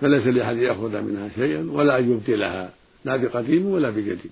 فليس 0.00 0.26
لأحد 0.26 0.56
يأخذ 0.56 1.00
منها 1.00 1.28
شيئا 1.36 1.70
ولا 1.70 1.98
أن 1.98 2.10
يبدلها 2.12 2.72
لا 3.04 3.16
بقديم 3.16 3.66
ولا 3.66 3.90
بجديد. 3.90 4.30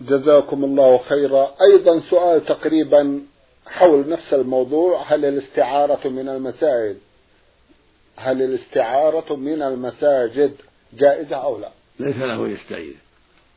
جزاكم 0.00 0.64
الله 0.64 0.98
خيرا. 0.98 1.54
أيضا 1.72 2.02
سؤال 2.10 2.46
تقريبا 2.46 3.20
حول 3.66 4.08
نفس 4.08 4.34
الموضوع. 4.34 5.02
هل 5.12 5.24
الاستعارة 5.24 6.08
من 6.08 6.28
المساجد؟ 6.28 6.98
هل 8.16 8.42
الاستعارة 8.42 9.36
من 9.36 9.62
المساجد 9.62 10.54
جائزة 10.92 11.36
أو 11.36 11.58
لا؟ 11.58 11.70
ليس 12.00 12.16
له 12.16 12.48
يستعير 12.48 12.94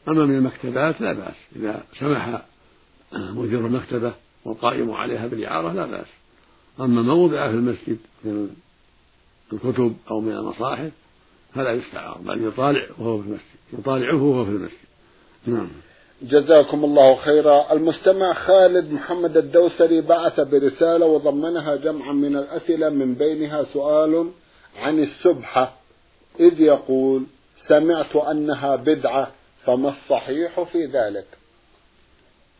أما 0.08 0.26
من 0.26 0.38
المكتبات 0.38 1.02
لا 1.02 1.14
بأس. 1.14 1.36
إذا 1.56 1.84
سمح 2.00 2.42
مدير 3.14 3.60
المكتبة 3.60 4.14
والقائم 4.46 4.92
عليها 4.92 5.28
بالإعارة 5.28 5.74
لا 5.74 5.86
بأس. 5.86 6.08
أما 6.80 7.02
ما 7.02 7.14
وضع 7.14 7.48
في 7.48 7.54
المسجد 7.54 7.98
من 8.24 8.50
الكتب 9.54 9.96
أو 10.12 10.22
من 10.22 10.32
المصاحف 10.32 10.92
فلا 11.56 11.72
يستعار 11.72 12.18
بل 12.18 12.48
يطالع 12.48 12.88
وهو 13.00 13.22
في 13.22 13.28
المسجد. 13.28 13.80
يطالعه 13.80 14.24
وهو 14.24 14.46
في 14.46 14.52
المسجد. 14.52 14.90
نعم. 15.46 15.68
جزاكم 16.22 16.86
الله 16.86 17.16
خيرا. 17.16 17.74
المستمع 17.74 18.34
خالد 18.34 18.92
محمد 18.92 19.38
الدوسري 19.38 20.02
بعث 20.02 20.40
برسالة 20.40 21.06
وضمنها 21.06 21.76
جمعا 21.76 22.14
من 22.14 22.36
الأسئلة 22.36 22.90
من 22.90 23.14
بينها 23.14 23.64
سؤال 23.64 24.32
عن 24.76 25.04
السبحة. 25.04 25.78
إذ 26.40 26.62
يقول 26.62 27.24
سمعت 27.68 28.16
أنها 28.16 28.76
بدعة 28.76 29.32
فما 29.66 29.90
الصحيح 29.90 30.64
في 30.64 30.86
ذلك؟ 30.86 31.28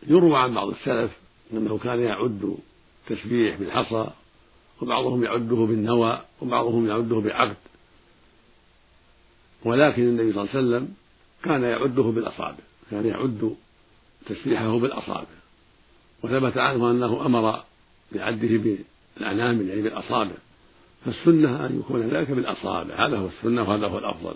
يروى 0.06 0.36
عن 0.36 0.54
بعض 0.54 0.68
السلف 0.68 1.10
أنه 1.52 1.78
كان 1.78 2.00
يعد 2.00 2.54
تسبيح 3.08 3.56
بالحصى 3.56 4.06
وبعضهم 4.82 5.24
يعده 5.24 5.56
بالنوى 5.56 6.20
وبعضهم 6.42 6.88
يعده 6.88 7.20
بعقد. 7.20 7.56
ولكن 9.64 10.02
النبي 10.02 10.32
صلى 10.32 10.42
الله 10.42 10.56
عليه 10.56 10.60
وسلم 10.60 10.94
كان 11.44 11.62
يعده 11.62 12.02
بالأصابع. 12.02 12.69
كان 12.90 13.06
يعد 13.06 13.56
تسبيحه 14.26 14.78
بالأصابع. 14.78 15.26
وثبت 16.22 16.58
عنه 16.58 16.90
أنه 16.90 17.26
أمر 17.26 17.62
بعده 18.12 18.76
بالأنامل 19.18 19.68
يعني 19.68 19.82
بالأصابع. 19.82 20.34
فالسنة 21.04 21.66
أن 21.66 21.78
يكون 21.78 22.08
ذلك 22.08 22.30
بالأصابع. 22.30 23.06
هذا 23.06 23.18
هو 23.18 23.26
السنة 23.26 23.62
وهذا 23.62 23.86
هو 23.86 23.98
الأفضل. 23.98 24.34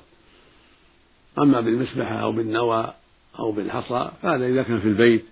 أما 1.38 1.60
بالمسبحة 1.60 2.14
أو 2.14 2.32
بالنوى 2.32 2.94
أو 3.38 3.52
بالحصى 3.52 4.10
فهذا 4.22 4.46
إذا 4.46 4.62
كان 4.62 4.80
في 4.80 4.88
البيت 4.88 5.24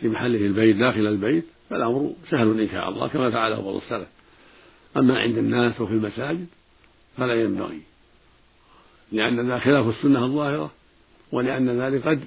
في 0.00 0.08
محله 0.08 0.46
البيت 0.46 0.76
داخل 0.76 1.06
البيت 1.06 1.44
فالأمر 1.70 2.12
سهل 2.30 2.60
إن 2.60 2.68
شاء 2.68 2.88
الله 2.88 3.08
كما 3.08 3.30
فعله 3.30 3.60
بعض 3.60 3.74
السلف. 3.74 4.08
أما 4.96 5.18
عند 5.18 5.38
الناس 5.38 5.80
وفي 5.80 5.92
المساجد 5.92 6.46
فلا 7.16 7.34
ينبغي. 7.42 7.80
لأن 9.12 9.48
ذا 9.48 9.58
خلاف 9.58 9.88
السنة 9.88 10.24
الظاهرة 10.24 10.72
ولأن 11.32 11.80
ذلك 11.80 12.08
قد 12.08 12.20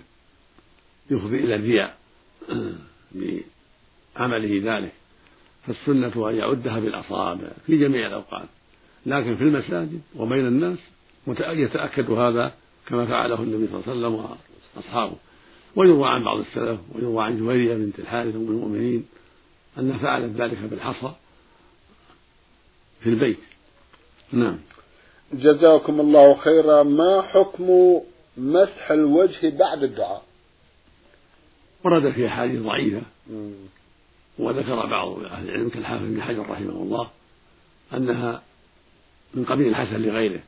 يفضي 1.11 1.37
إلى 1.37 1.55
الرياء 1.55 1.97
بعمله 3.11 4.75
ذلك 4.75 4.91
فالسنة 5.67 6.29
أن 6.29 6.35
يعدها 6.35 6.79
بالأصابع 6.79 7.47
في 7.65 7.77
جميع 7.77 8.07
الأوقات 8.07 8.47
لكن 9.05 9.35
في 9.35 9.43
المساجد 9.43 10.01
وبين 10.15 10.47
الناس 10.47 10.79
يتأكد 11.27 12.09
هذا 12.09 12.53
كما 12.87 13.05
فعله 13.05 13.43
النبي 13.43 13.67
صلى 13.67 13.93
الله 13.93 14.09
عليه 14.09 14.25
وسلم 14.25 14.37
وأصحابه. 14.75 15.15
ويروى 15.75 16.09
عن 16.09 16.23
بعض 16.23 16.39
السلف 16.39 16.79
ويروى 16.95 17.23
عن 17.23 17.37
جويرية 17.37 17.75
بنت 17.75 17.99
الحارث 17.99 18.35
أم 18.35 18.41
المؤمنين 18.41 19.05
أنها 19.79 19.97
فعلت 19.97 20.41
ذلك 20.41 20.57
بالحصى 20.57 21.13
في 23.01 23.09
البيت. 23.09 23.37
نعم. 24.31 24.57
جزاكم 25.33 25.99
الله 25.99 26.35
خيرا. 26.35 26.83
ما 26.83 27.21
حكم 27.21 27.99
مسح 28.37 28.91
الوجه 28.91 29.49
بعد 29.49 29.83
الدعاء؟ 29.83 30.23
ورد 31.83 32.11
في 32.11 32.27
أحاديث 32.27 32.61
ضعيفة. 32.61 33.01
وذكر 34.39 34.85
بعض 34.85 35.19
أهل 35.19 35.49
العلم 35.49 35.69
كالحافظ 35.69 36.05
بن 36.05 36.21
حجر 36.21 36.49
رحمه 36.49 36.69
الله 36.69 37.09
أنها 37.93 38.41
من 39.33 39.45
قبيل 39.45 39.67
الحسن 39.67 40.01
لغيره 40.01 40.41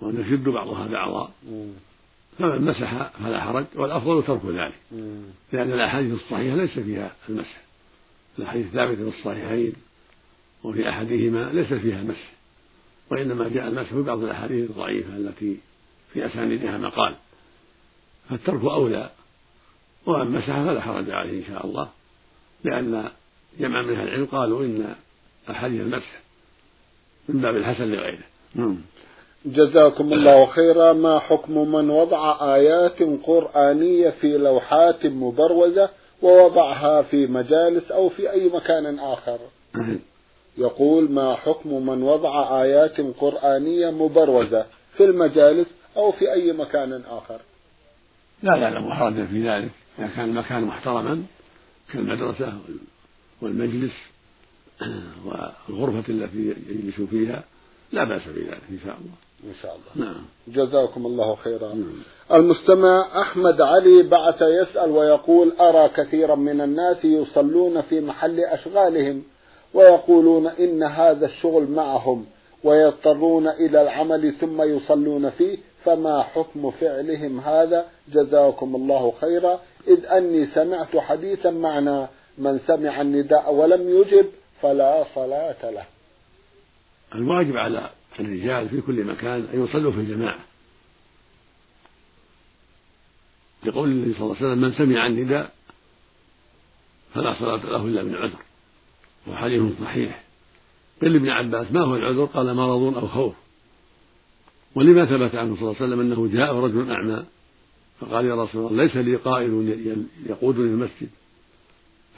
وأن 0.00 0.20
يشد 0.20 0.48
بعضها 0.48 0.86
بعضا. 0.86 1.30
فمن 2.38 2.62
مسح 2.62 3.10
فلا 3.18 3.40
حرج 3.40 3.64
والأفضل 3.74 4.22
ترك 4.22 4.44
ذلك. 4.46 4.74
لأن 5.52 5.72
الأحاديث 5.72 6.14
الصحيحة 6.14 6.56
ليس 6.56 6.70
فيها 6.70 7.12
المسح. 7.28 7.62
الأحاديث 8.38 8.66
الثابتة 8.66 9.10
في 9.10 9.18
الصحيحين 9.18 9.72
وفي 10.64 10.88
أحدهما 10.88 11.52
ليس 11.52 11.72
فيها 11.72 12.02
مسح. 12.02 12.32
وإنما 13.10 13.48
جاء 13.48 13.68
المسح 13.68 13.88
في 13.88 14.02
بعض 14.02 14.22
الأحاديث 14.22 14.70
الضعيفة 14.70 15.16
التي 15.16 15.56
في 16.12 16.26
أسانيدها 16.26 16.78
مقال. 16.78 17.16
فالترك 18.28 18.64
أولى. 18.64 19.10
ومن 20.06 20.30
مسح 20.30 20.62
فلا 20.62 20.80
حرج 20.80 21.10
عليه 21.10 21.38
إن 21.38 21.44
شاء 21.44 21.66
الله 21.66 21.88
لأن 22.64 23.08
جمع 23.58 23.82
من 23.82 23.94
أهل 23.94 24.08
العلم 24.08 24.26
قالوا 24.26 24.64
إن 24.64 24.94
أحاديث 25.50 25.80
المسح 25.80 26.20
من 27.28 27.40
باب 27.40 27.56
الحسن 27.56 27.84
لغيره. 27.84 28.24
نعم. 28.54 28.76
جزاكم 29.46 30.12
الله 30.12 30.46
خيرا. 30.46 30.92
ما 30.92 31.18
حكم 31.18 31.72
من 31.72 31.90
وضع 31.90 32.54
آيات 32.54 33.02
قرآنية 33.02 34.10
في 34.10 34.38
لوحات 34.38 35.06
مبروزة 35.06 35.88
ووضعها 36.22 37.02
في 37.02 37.26
مجالس 37.26 37.90
أو 37.90 38.08
في 38.08 38.30
أي 38.30 38.48
مكان 38.48 38.98
آخر؟ 38.98 39.38
يقول 40.58 41.10
ما 41.10 41.34
حكم 41.34 41.86
من 41.86 42.02
وضع 42.02 42.62
آيات 42.62 43.00
قرآنية 43.00 43.90
مبروزة 43.90 44.66
في 44.96 45.04
المجالس 45.04 45.66
أو 45.96 46.12
في 46.12 46.32
أي 46.32 46.52
مكان 46.52 47.02
آخر؟ 47.10 47.40
لا 48.42 48.56
يعلم 48.56 48.92
حرجا 48.92 49.26
في 49.26 49.48
ذلك. 49.48 49.70
إذا 49.98 50.06
كان 50.16 50.28
المكان 50.28 50.64
محترما 50.64 51.22
كالمدرسة 51.92 52.52
والمجلس 53.42 53.92
والغرفة 55.26 56.04
التي 56.08 56.54
يجلس 56.68 57.00
فيها 57.00 57.44
لا 57.92 58.04
بأس 58.04 58.22
بذلك 58.28 58.60
إن 58.70 58.78
شاء 58.84 58.98
الله. 59.00 59.14
إن 59.44 59.54
شاء 59.62 59.76
الله. 59.76 60.06
نعم. 60.06 60.24
جزاكم 60.48 61.06
الله 61.06 61.34
خيرا. 61.34 61.74
نعم. 61.74 62.02
المستمع 62.32 63.20
أحمد 63.20 63.60
علي 63.60 64.02
بعث 64.02 64.42
يسأل 64.42 64.90
ويقول 64.90 65.52
أرى 65.60 65.88
كثيرا 65.88 66.34
من 66.34 66.60
الناس 66.60 67.04
يصلون 67.04 67.80
في 67.80 68.00
محل 68.00 68.40
أشغالهم 68.40 69.22
ويقولون 69.74 70.46
إن 70.46 70.82
هذا 70.82 71.26
الشغل 71.26 71.70
معهم 71.70 72.26
ويضطرون 72.64 73.48
إلى 73.48 73.82
العمل 73.82 74.32
ثم 74.40 74.62
يصلون 74.62 75.30
فيه 75.30 75.58
فما 75.84 76.22
حكم 76.22 76.70
فعلهم 76.70 77.40
هذا؟ 77.40 77.86
جزاكم 78.08 78.76
الله 78.76 79.12
خيرا. 79.20 79.60
إذ 79.88 80.06
أني 80.06 80.46
سمعت 80.46 80.96
حديثا 80.96 81.50
معنا 81.50 82.08
من 82.38 82.60
سمع 82.66 83.00
النداء 83.00 83.54
ولم 83.54 83.88
يجب 83.88 84.26
فلا 84.62 85.04
صلاة 85.14 85.70
له. 85.70 85.84
الواجب 87.14 87.56
على 87.56 87.90
الرجال 88.20 88.68
في 88.68 88.80
كل 88.80 89.04
مكان 89.04 89.48
أن 89.54 89.64
يصلوا 89.64 89.92
في 89.92 89.98
الجماعة. 89.98 90.38
لقول 93.64 93.88
النبي 93.88 94.14
صلى 94.14 94.22
الله 94.22 94.36
عليه 94.36 94.46
وسلم 94.46 94.60
من 94.60 94.72
سمع 94.72 95.06
النداء 95.06 95.50
فلا 97.14 97.34
صلاة 97.34 97.66
له 97.66 97.84
إلا 97.84 98.02
من 98.02 98.14
عذر. 98.14 98.38
وحديث 99.28 99.62
صحيح. 99.80 100.22
قيل 101.02 101.12
لابن 101.12 101.28
عباس 101.28 101.72
ما 101.72 101.80
هو 101.80 101.96
العذر؟ 101.96 102.24
قال 102.24 102.54
مرض 102.54 102.96
أو 102.96 103.08
خوف. 103.08 103.34
ولما 104.74 105.04
ثبت 105.04 105.34
عنه 105.34 105.56
صلى 105.56 105.62
الله 105.62 105.76
عليه 105.80 105.86
وسلم 105.86 106.00
أنه 106.00 106.28
جاء 106.32 106.54
رجل 106.54 106.90
أعمى 106.90 107.24
فقال 108.00 108.24
يا 108.24 108.44
رسول 108.44 108.66
الله 108.66 108.84
ليس 108.84 108.96
لي 108.96 109.16
قائد 109.16 109.52
يقودني 110.26 110.64
المسجد. 110.64 111.08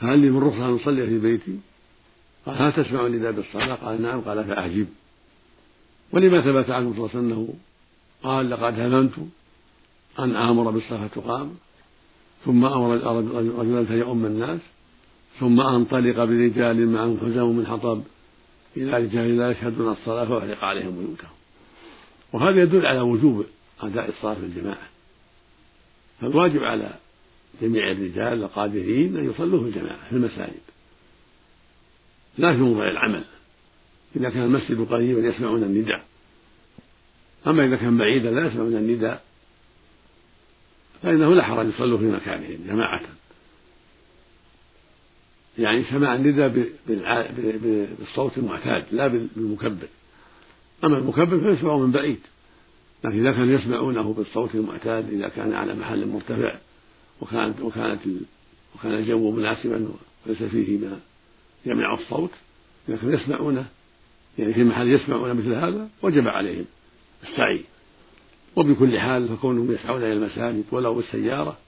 فهل 0.01 0.19
لي 0.19 0.31
من 0.31 0.43
رخصة 0.43 0.69
أن 0.69 0.75
أصلي 0.75 1.07
في 1.07 1.19
بيتي؟ 1.19 1.59
قال 2.47 2.62
هل 2.62 2.73
تسمع 2.73 3.07
النداء 3.07 3.33
بالصلاة 3.33 3.75
قال 3.75 4.03
نعم. 4.03 4.21
قال 4.21 4.45
فأعجب. 4.45 4.87
ولما 6.12 6.40
ثبت 6.40 6.71
عنه 6.71 6.93
صلى 6.93 6.99
الله 6.99 7.11
عليه 7.14 7.19
وسلم 7.19 7.33
أنه 7.33 7.49
قال 8.23 8.51
لقد 8.51 8.81
هممت 8.81 9.14
أن 10.19 10.37
آمر 10.37 10.71
بالصلاة 10.71 11.07
تقام 11.07 11.55
ثم 12.45 12.64
أمر 12.64 12.95
رجلا 13.59 13.85
فيؤم 13.85 14.27
الناس 14.27 14.61
ثم 15.40 15.61
أنطلق 15.61 16.25
برجال 16.25 16.88
معهم 16.88 17.19
حزام 17.21 17.57
من 17.57 17.67
حطب 17.67 18.03
إلى 18.77 18.99
رجال 18.99 19.37
لا 19.37 19.51
يشهدون 19.51 19.93
الصلاة 19.93 20.25
فأحرق 20.25 20.64
عليهم 20.64 20.90
بيوتهم 20.90 21.34
وهذا 22.35 22.62
يدل 22.62 22.87
على 22.87 23.01
وجوب 23.01 23.47
أداء 23.81 24.09
الصلاة 24.09 24.35
في 24.35 24.40
الجماعة. 24.40 24.88
فالواجب 26.20 26.64
على 26.64 26.90
جميع 27.62 27.90
الرجال 27.90 28.42
القادرين 28.42 29.16
أن 29.16 29.31
يصلوا 29.31 29.61
في 29.61 29.66
الجماعة 29.66 30.09
في 30.09 30.12
المساجد. 30.12 30.61
لا 32.38 32.53
في 32.53 32.59
موضع 32.59 32.90
العمل. 32.90 33.25
إذا 34.16 34.31
كان 34.31 34.42
المسجد 34.42 34.87
قريبا 34.90 35.29
يسمعون 35.29 35.62
النداء. 35.62 36.05
أما 37.47 37.66
إذا 37.66 37.77
كان 37.77 37.99
بعيدا 37.99 38.31
لا 38.31 38.47
يسمعون 38.47 38.77
النداء 38.77 39.25
فإنه 41.03 41.35
لا 41.35 41.42
حرج 41.42 41.68
يصلوا 41.68 41.99
في 41.99 42.05
مكانهم 42.05 42.59
جماعة. 42.66 43.03
يعني 45.59 45.85
سماع 45.85 46.14
النداء 46.14 46.73
بالصوت 47.99 48.38
المعتاد 48.38 48.85
لا 48.92 49.07
بالمكبر. 49.07 49.88
أما 50.85 50.99
المكبر 50.99 51.41
فيسمع 51.41 51.77
من 51.77 51.91
بعيد 51.91 52.21
لكن 53.05 53.21
إذا 53.21 53.33
كانوا 53.33 53.55
يسمعونه 53.55 54.13
بالصوت 54.13 54.55
المعتاد 54.55 55.13
إذا 55.13 55.29
كان 55.29 55.53
على 55.53 55.75
محل 55.75 56.07
مرتفع 56.09 56.59
وكانت 57.21 57.61
وكانت 57.61 58.01
وكان 58.75 58.95
الجو 58.95 59.31
مناسبا 59.31 59.89
وليس 60.27 60.43
فيه 60.43 60.79
ما 60.79 60.99
يمنع 61.67 61.95
الصوت 61.95 62.31
إذا 62.89 62.97
كانوا 62.97 63.15
يسمعونه 63.15 63.67
يعني 64.39 64.55
في 64.55 64.65
محل 64.65 64.89
يسمعون 64.89 65.35
مثل 65.35 65.53
هذا 65.53 65.89
وجب 66.03 66.29
عليهم 66.29 66.65
السعي. 67.23 67.65
وبكل 68.57 68.99
حال 68.99 69.29
فكونهم 69.29 69.73
يسعون 69.73 70.03
إلى 70.03 70.13
المساجد 70.13 70.65
ولو 70.71 70.95
بالسيارة 70.95 71.59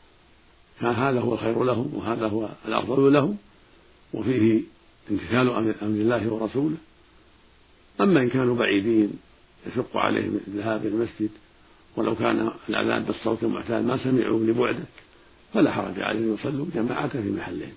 كان 0.80 0.94
هذا 0.94 1.20
هو 1.20 1.34
الخير 1.34 1.64
لهم 1.64 1.94
وهذا 1.94 2.26
هو 2.26 2.48
الأفضل 2.68 3.12
لهم 3.12 3.36
وفيه 4.14 4.60
امتثال 5.10 5.50
أمر 5.50 5.74
الله 5.82 6.32
ورسوله. 6.32 6.76
أما 8.00 8.20
إن 8.20 8.28
كانوا 8.28 8.56
بعيدين 8.56 9.12
يشق 9.66 9.96
عليهم 9.96 10.40
الذهاب 10.48 10.80
إلى 10.80 10.88
المسجد 10.88 11.30
ولو 11.96 12.14
كان 12.14 12.50
الأذان 12.68 13.02
بالصوت 13.02 13.42
المعتاد 13.42 13.84
ما 13.84 13.96
سمعوا 13.96 14.40
لبعده 14.40 14.84
فلا 15.54 15.70
حرج 15.70 16.00
عليهم 16.00 16.34
يصلوا 16.34 16.66
جماعة 16.74 17.08
في 17.08 17.30
محلهم. 17.30 17.72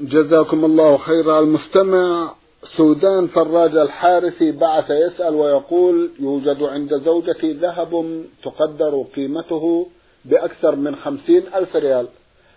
جزاكم 0.00 0.64
الله 0.64 0.96
خيرا 0.96 1.40
المستمع 1.40 2.34
سودان 2.76 3.26
فراج 3.26 3.76
الحارثي 3.76 4.52
بعث 4.52 4.90
يسأل 4.90 5.34
ويقول 5.34 6.10
يوجد 6.20 6.62
عند 6.62 6.94
زوجتي 6.94 7.52
ذهب 7.52 8.22
تقدر 8.42 9.04
قيمته 9.16 9.88
بأكثر 10.24 10.76
من 10.76 10.96
خمسين 10.96 11.42
ألف 11.54 11.76
ريال. 11.76 12.08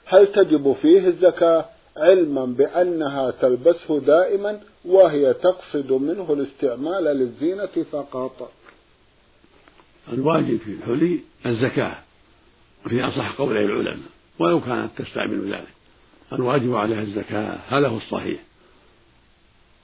هل 0.06 0.28
تجب 0.28 0.76
فيه 0.82 1.08
الزكاة؟ 1.08 1.66
علما 1.98 2.46
بأنها 2.46 3.32
تلبسه 3.32 4.00
دائما 4.00 4.60
وهي 4.88 5.34
تقصد 5.34 5.92
منه 5.92 6.34
الاستعمال 6.34 7.04
للزينة 7.04 7.86
فقط. 7.92 8.52
الواجب 10.14 10.58
في 10.58 10.72
الحلي 10.72 11.20
الزكاة 11.46 11.96
في 12.90 13.04
أصح 13.04 13.32
قولي 13.32 13.66
العلماء 13.66 14.10
ولو 14.40 14.62
كانت 14.62 14.92
تستعمل 14.98 15.54
ذلك. 15.54 15.68
الواجب 16.34 16.76
عليها 16.76 17.02
الزكاة 17.02 17.60
هذا 17.68 17.88
هو 17.88 17.98
الصحيح. 17.98 18.40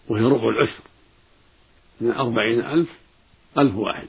وهي 0.08 0.24
ربع 0.24 0.50
العشر 0.50 0.84
من 2.02 2.12
أربعين 2.12 2.60
ألف 2.60 2.90
ألف 3.58 3.76
واحد. 3.76 4.08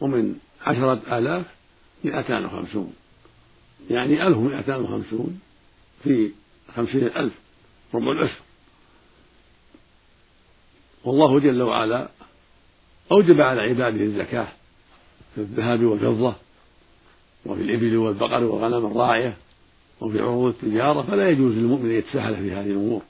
ومن 0.00 0.38
عشرة 0.62 1.18
آلاف 1.18 1.46
مئتان 2.04 2.44
وخمسون. 2.44 2.94
يعني 3.90 4.26
ألف 4.26 4.38
مئتان 4.38 4.80
وخمسون 4.80 5.40
في 6.04 6.30
خمسين 6.76 7.04
ألف 7.04 7.32
ربع 7.94 8.12
العشر. 8.12 8.40
والله 11.04 11.38
جل 11.38 11.62
وعلا 11.62 12.08
أوجب 13.12 13.40
على 13.40 13.60
عباده 13.60 14.04
الزكاة 14.04 14.48
في 15.34 15.40
الذهب 15.40 15.82
والفضة 15.82 16.34
وفي 17.46 17.62
الإبل 17.62 17.96
والبقر 17.96 18.44
والغنم 18.44 18.86
الراعية 18.86 19.36
وفي 20.00 20.20
عروض 20.20 20.54
التجارة 20.54 21.02
فلا 21.02 21.30
يجوز 21.30 21.54
للمؤمن 21.54 21.90
أن 21.90 21.96
يتساهل 21.96 22.36
في 22.36 22.52
هذه 22.52 22.70
الأمور. 22.70 23.02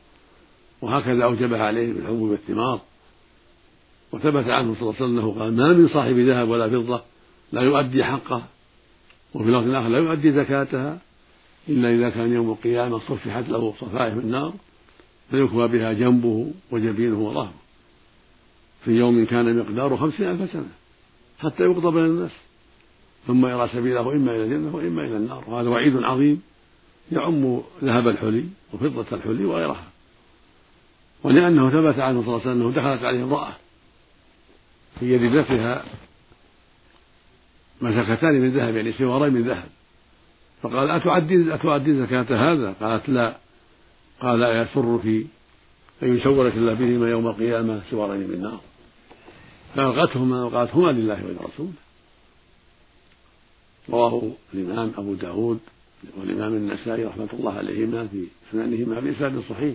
وهكذا 0.83 1.24
أوجبها 1.24 1.62
عليه 1.62 1.92
بالحبوب 1.92 2.31
والثمار 2.31 2.81
وثبت 4.12 4.48
عنه 4.48 4.74
صلى 4.74 4.83
الله 4.83 4.94
عليه 4.94 5.05
وسلم 5.05 5.18
أنه 5.18 5.40
قال 5.40 5.57
ما 5.57 5.72
من 5.72 5.88
صاحب 5.88 6.18
ذهب 6.18 6.48
ولا 6.48 6.68
فضة 6.68 7.03
لا 7.53 7.62
يؤدي 7.62 8.05
حقه 8.05 8.42
وفي 9.35 9.50
لفظ 9.50 9.74
آخر 9.74 9.88
لا 9.88 9.98
يؤدي 9.98 10.33
زكاتها 10.33 10.98
إلا 11.68 11.94
إذا 11.94 12.11
كان 12.11 12.33
يوم 12.33 12.50
القيامة 12.50 12.98
صفحت 12.98 13.48
له 13.48 13.74
صفائح 13.81 14.12
النار 14.12 14.53
فيكوى 15.31 15.68
بها 15.68 15.92
جنبه 15.92 16.50
وجبينه 16.70 17.18
وظهره. 17.18 17.60
في 18.85 18.90
يوم 18.90 19.25
كان 19.25 19.59
مقداره 19.59 19.97
خمسين 19.97 20.31
ألف 20.31 20.53
سنة 20.53 20.69
حتى 21.38 21.62
يقضى 21.62 21.90
بين 21.90 22.05
الناس. 22.05 22.31
ثم 23.27 23.47
يرى 23.47 23.69
سبيله 23.69 24.12
إما 24.12 24.37
إلى 24.37 24.45
الجنة 24.45 24.77
وإما 24.77 25.05
إلى 25.05 25.16
النار. 25.16 25.45
وهذا 25.47 25.69
وعيد 25.69 25.97
عظيم 25.97 26.43
يعم 27.12 27.61
ذهب 27.85 28.09
الحلي 28.09 28.45
وفضة 28.73 29.07
الحلي 29.16 29.45
وغيرها. 29.45 29.85
ولأنه 31.23 31.71
ثبت 31.71 31.99
عنه 31.99 32.23
صلى 32.23 32.29
الله 32.29 32.40
عليه 32.40 32.51
وسلم 32.51 32.62
أنه 32.62 32.71
دخلت 32.71 33.05
عليه 33.05 33.25
امرأة 33.25 33.53
في 35.01 35.14
يد 35.14 35.23
ابنتها 35.23 35.85
مسكتان 37.81 38.40
من 38.40 38.51
ذهب 38.51 38.77
يعني 38.77 38.93
سوارين 38.93 39.33
من 39.33 39.43
ذهب. 39.43 39.69
فقال 40.62 40.90
أتعدين 40.90 41.53
أتعدين 41.53 42.07
زكاة 42.07 42.53
هذا؟ 42.53 42.75
قالت 42.81 43.09
لا. 43.09 43.37
قال 44.21 44.43
أيسرك 44.43 45.07
أن 46.03 46.16
يسورك 46.16 46.55
الله 46.55 46.75
بهما 46.75 47.11
يوم 47.11 47.27
القيامة 47.27 47.83
سوارين 47.90 48.31
من 48.31 48.43
نار 48.43 48.61
فألقتهما 49.75 50.45
وقالت 50.45 50.75
هما 50.75 50.93
لله 50.93 51.25
ولرسوله. 51.25 51.73
رواه 53.91 54.33
الإمام 54.55 54.93
أبو 54.99 55.15
داود 55.15 55.59
والإمام 56.17 56.55
النسائي 56.55 57.05
رحمة 57.05 57.29
الله 57.33 57.53
عليهما 57.53 58.07
في 58.07 58.27
سننهما 58.53 59.01
بإسناد 59.01 59.43
صحيح. 59.51 59.75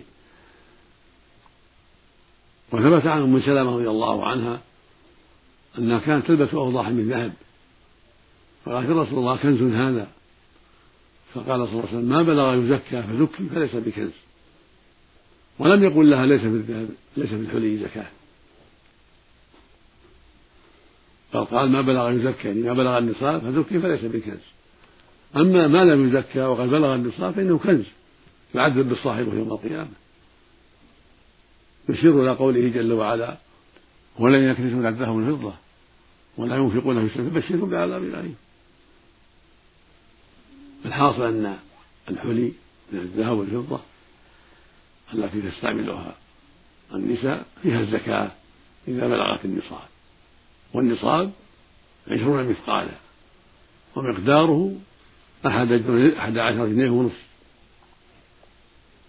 وثبت 2.72 3.08
عن 3.08 3.22
أم 3.22 3.40
سلمة 3.40 3.76
رضي 3.76 3.90
الله 3.90 4.26
عنها 4.26 4.62
أنها 5.78 6.00
كانت 6.00 6.28
تلبس 6.28 6.54
أوضاح 6.54 6.90
من 6.90 7.10
ذهب. 7.10 7.34
فقالت 8.66 8.90
يا 8.90 8.94
رسول 8.94 9.20
الله 9.20 9.36
كنز 9.38 9.62
هذا؟ 9.62 10.08
فقال 11.34 11.46
صلى 11.46 11.74
الله 11.74 11.88
عليه 11.88 11.98
وسلم 11.98 12.10
ما 12.10 12.24
بلغ 12.24 12.54
يزكى 12.54 13.04
فزكي 13.04 13.50
فليس 13.56 13.76
بكنز. 13.76 14.12
ولم 15.60 15.84
يقل 15.84 16.10
لها 16.10 16.26
ليس 16.26 16.42
في 16.42 16.48
الذهب 16.48 16.90
ليس 17.18 17.30
في 17.30 17.36
الحلي 17.36 17.78
زكاة. 17.78 18.08
بل 21.36 21.46
قال 21.46 21.70
ما 21.70 21.82
بلغ 21.82 22.12
يزكى 22.12 22.48
يعني 22.48 22.62
ما 22.62 22.74
بلغ 22.74 22.98
النصاب 22.98 23.42
فزكي 23.42 23.80
فليس 23.80 24.04
بكنز 24.04 24.40
أما 25.36 25.68
ما 25.68 25.84
لم 25.84 26.08
يزكى 26.08 26.42
وقد 26.42 26.70
بلغ 26.70 26.96
النصاب 26.96 27.34
فإنه 27.34 27.58
كنز 27.58 27.86
يعذب 28.56 28.90
بالصاحب 28.90 29.34
يوم 29.34 29.52
القيامة. 29.52 29.92
يشير 31.90 32.22
إلى 32.22 32.32
قوله 32.32 32.70
جل 32.70 32.94
وعلا 32.94 33.38
ولن 34.20 34.50
يكنسون 34.50 34.86
الذهب 34.86 35.16
والفضة 35.16 35.54
ولا 36.38 36.56
ينفقون 36.56 37.08
في 37.08 37.14
سبيل 37.14 37.32
فبشرهم 37.32 37.70
بعذاب 37.70 38.04
أليم. 38.04 38.36
الحاصل 40.86 41.22
أن 41.22 41.58
الحلي 42.10 42.52
من 42.92 43.00
الذهب 43.00 43.38
والفضة 43.38 43.80
التي 45.14 45.42
تستعملها 45.42 46.16
النساء 46.94 47.46
فيها 47.64 47.80
الزكاة 47.80 48.32
إذا 48.88 49.08
بلغت 49.08 49.46
النصاب. 49.46 49.95
والنصاب 50.76 51.32
عشرون 52.08 52.50
مثقالا 52.50 52.92
ومقداره 53.96 54.76
أحد 55.48 55.72
أحد 56.18 56.38
عشر 56.38 56.68
جنيه 56.68 56.90
ونصف. 56.90 57.26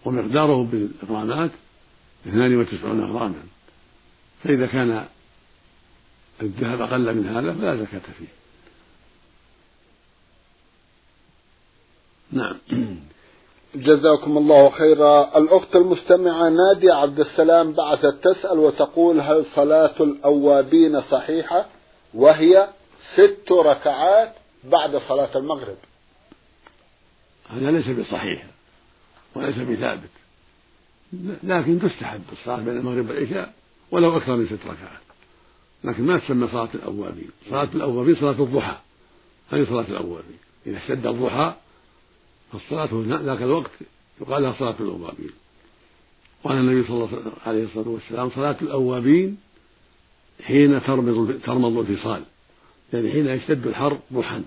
ومقداره 0.04 0.64
بالإغرامات 0.64 1.50
اثنان 2.26 2.56
وتسعون 2.56 3.00
غراما 3.00 3.42
فإذا 4.44 4.66
كان 4.66 5.06
الذهب 6.42 6.82
أقل 6.82 7.14
من 7.14 7.26
هذا 7.26 7.52
فلا 7.52 7.76
زكاة 7.76 8.02
فيه. 8.18 8.26
نعم. 12.32 12.56
جزاكم 13.76 14.38
الله 14.38 14.70
خيرا. 14.70 15.38
الأخت 15.38 15.76
المستمعة 15.76 16.48
نادية 16.48 16.92
عبد 16.92 17.20
السلام 17.20 17.72
بعثت 17.72 18.14
تسأل 18.22 18.58
وتقول 18.58 19.20
هل 19.20 19.44
صلاة 19.54 19.94
الأوابين 20.00 21.02
صحيحة 21.02 21.66
وهي 22.14 22.68
ست 23.14 23.52
ركعات 23.52 24.32
بعد 24.64 24.96
صلاة 25.08 25.36
المغرب؟ 25.36 25.76
هذا 27.48 27.70
ليس 27.70 27.88
بصحيح 27.88 28.44
وليس 29.34 29.58
بثابت. 29.58 30.10
لكن 31.42 31.80
تستحب 31.80 32.22
الصلاة 32.32 32.56
بين 32.56 32.76
المغرب 32.76 33.08
والعشاء 33.08 33.52
ولو 33.90 34.16
أكثر 34.16 34.36
من 34.36 34.46
ست 34.46 34.66
ركعات. 34.66 35.06
لكن 35.84 36.02
ما 36.02 36.18
تسمى 36.18 36.48
صلاة 36.48 36.68
الأوابين. 36.74 37.30
صلاة 37.50 37.68
الأوابين 37.74 38.16
صلاة 38.16 38.30
الضحى. 38.30 38.76
هذه 39.52 39.66
صلاة 39.68 39.88
الأوابين. 39.88 40.38
إذا 40.66 40.76
اشتد 40.76 41.06
الضحى 41.06 41.54
فالصلاة 42.58 43.22
ذاك 43.22 43.42
الوقت 43.42 43.70
يقال 44.20 44.42
لها 44.42 44.52
صلاة 44.58 44.74
الأوابين. 44.80 45.30
قال 46.44 46.58
النبي 46.58 46.88
صلى 46.88 46.96
الله 46.96 47.32
عليه 47.46 47.64
الصلاة 47.64 47.88
والسلام 47.88 48.30
صلاة 48.30 48.56
الأوابين 48.62 49.36
حين 50.42 50.82
ترمض 50.82 51.40
ترمض 51.44 51.78
الفصال. 51.78 52.22
يعني 52.92 53.12
حين 53.12 53.26
يشتد 53.26 53.66
الحر 53.66 53.98
ضحى 54.12 54.40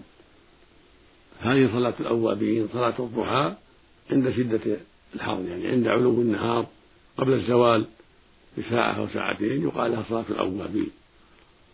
هذه 1.40 1.70
صلاة 1.74 1.94
الأوابين 2.00 2.68
صلاة 2.74 2.94
الضحى 3.00 3.56
عند 4.12 4.30
شدة 4.30 4.78
الحر 5.16 5.42
يعني 5.50 5.68
عند 5.68 5.88
علو 5.88 6.22
النهار 6.22 6.66
قبل 7.18 7.34
الزوال 7.34 7.86
بساعة 8.58 8.94
أو 8.94 9.08
ساعتين 9.08 9.64
يقال 9.64 9.92
لها 9.92 10.04
صلاة 10.10 10.26
الأوابين. 10.30 10.90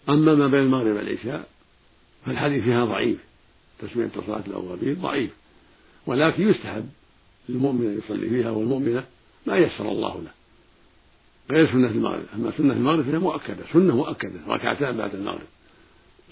أما 0.09 0.35
ما 0.35 0.47
بين 0.47 0.59
المغرب 0.59 0.95
والعشاء 0.95 1.47
فالحديث 2.25 2.63
فيها 2.63 2.85
ضعيف. 2.85 3.17
تسمية 3.79 4.11
صلاة 4.27 4.43
الأوابين 4.47 4.93
ضعيف. 4.93 5.31
ولكن 6.07 6.49
يستحب 6.49 6.89
للمؤمن 7.49 7.85
أن 7.85 7.97
يصلي 7.97 8.29
فيها 8.29 8.51
والمؤمنة 8.51 9.03
ما 9.45 9.57
يسر 9.57 9.91
الله 9.91 10.21
له. 10.21 10.31
غير 11.51 11.67
سنة 11.67 11.87
المغرب. 11.87 12.25
أما 12.35 12.51
سنة 12.57 12.73
المغرب 12.73 13.03
فهي 13.03 13.19
مؤكدة. 13.19 13.63
سنة 13.73 13.95
مؤكدة. 13.95 14.39
ركعتان 14.47 14.97
بعد 14.97 15.15
المغرب. 15.15 15.47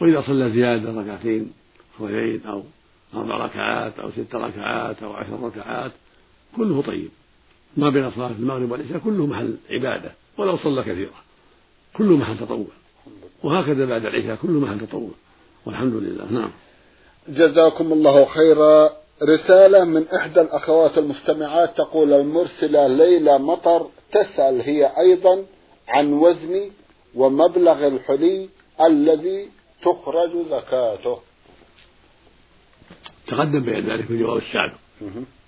وإذا 0.02 0.22
صلى 0.22 0.50
زيادة 0.50 1.02
ركعتين 1.02 1.52
أخريين 1.96 2.42
أو 2.46 2.64
أربع 3.14 3.46
ركعات 3.46 4.00
أو 4.00 4.12
ست 4.12 4.36
ركعات 4.36 5.04
أو 5.04 5.14
عشر 5.14 5.40
ركعات 5.44 5.92
كله 6.58 6.82
طيب. 6.82 7.10
ما 7.78 7.90
بين 7.90 8.12
صلاة 8.12 8.32
المغرب 8.32 8.72
والعشاء 8.72 8.98
كله 8.98 9.26
محل 9.26 9.56
عبادة 9.70 10.12
ولو 10.38 10.58
صلى 10.58 10.84
كثيرا 10.84 11.24
كله 11.94 12.18
محل 12.18 12.38
تطوع. 12.38 12.68
وهكذا 13.44 13.86
بعد 13.86 14.06
العشاء 14.06 14.36
كله 14.36 14.60
محل 14.60 14.80
تطوع. 14.80 15.12
والحمد 15.66 15.94
لله. 15.94 16.32
نعم. 16.32 16.52
جزاكم 17.28 17.94
الله 17.94 18.26
خيرا. 18.26 19.03
رسالة 19.30 19.84
من 19.84 20.08
إحدى 20.08 20.42
الأخوات 20.42 20.98
المستمعات 20.98 21.78
تقول 21.78 22.14
المرسلة 22.14 22.88
ليلى 22.88 23.40
مطر 23.40 23.88
تسأل 24.12 24.62
هي 24.62 24.92
أيضا 24.98 25.46
عن 25.88 26.14
وزن 26.14 26.72
ومبلغ 27.16 27.88
الحلي 27.88 28.50
الذي 28.82 29.50
تخرج 29.82 30.32
زكاته. 30.50 31.20
تقدم 33.28 33.60
بين 33.60 33.90
ذلك 33.90 34.06
في 34.06 34.18
جواب 34.18 34.38
السابق 34.38 34.78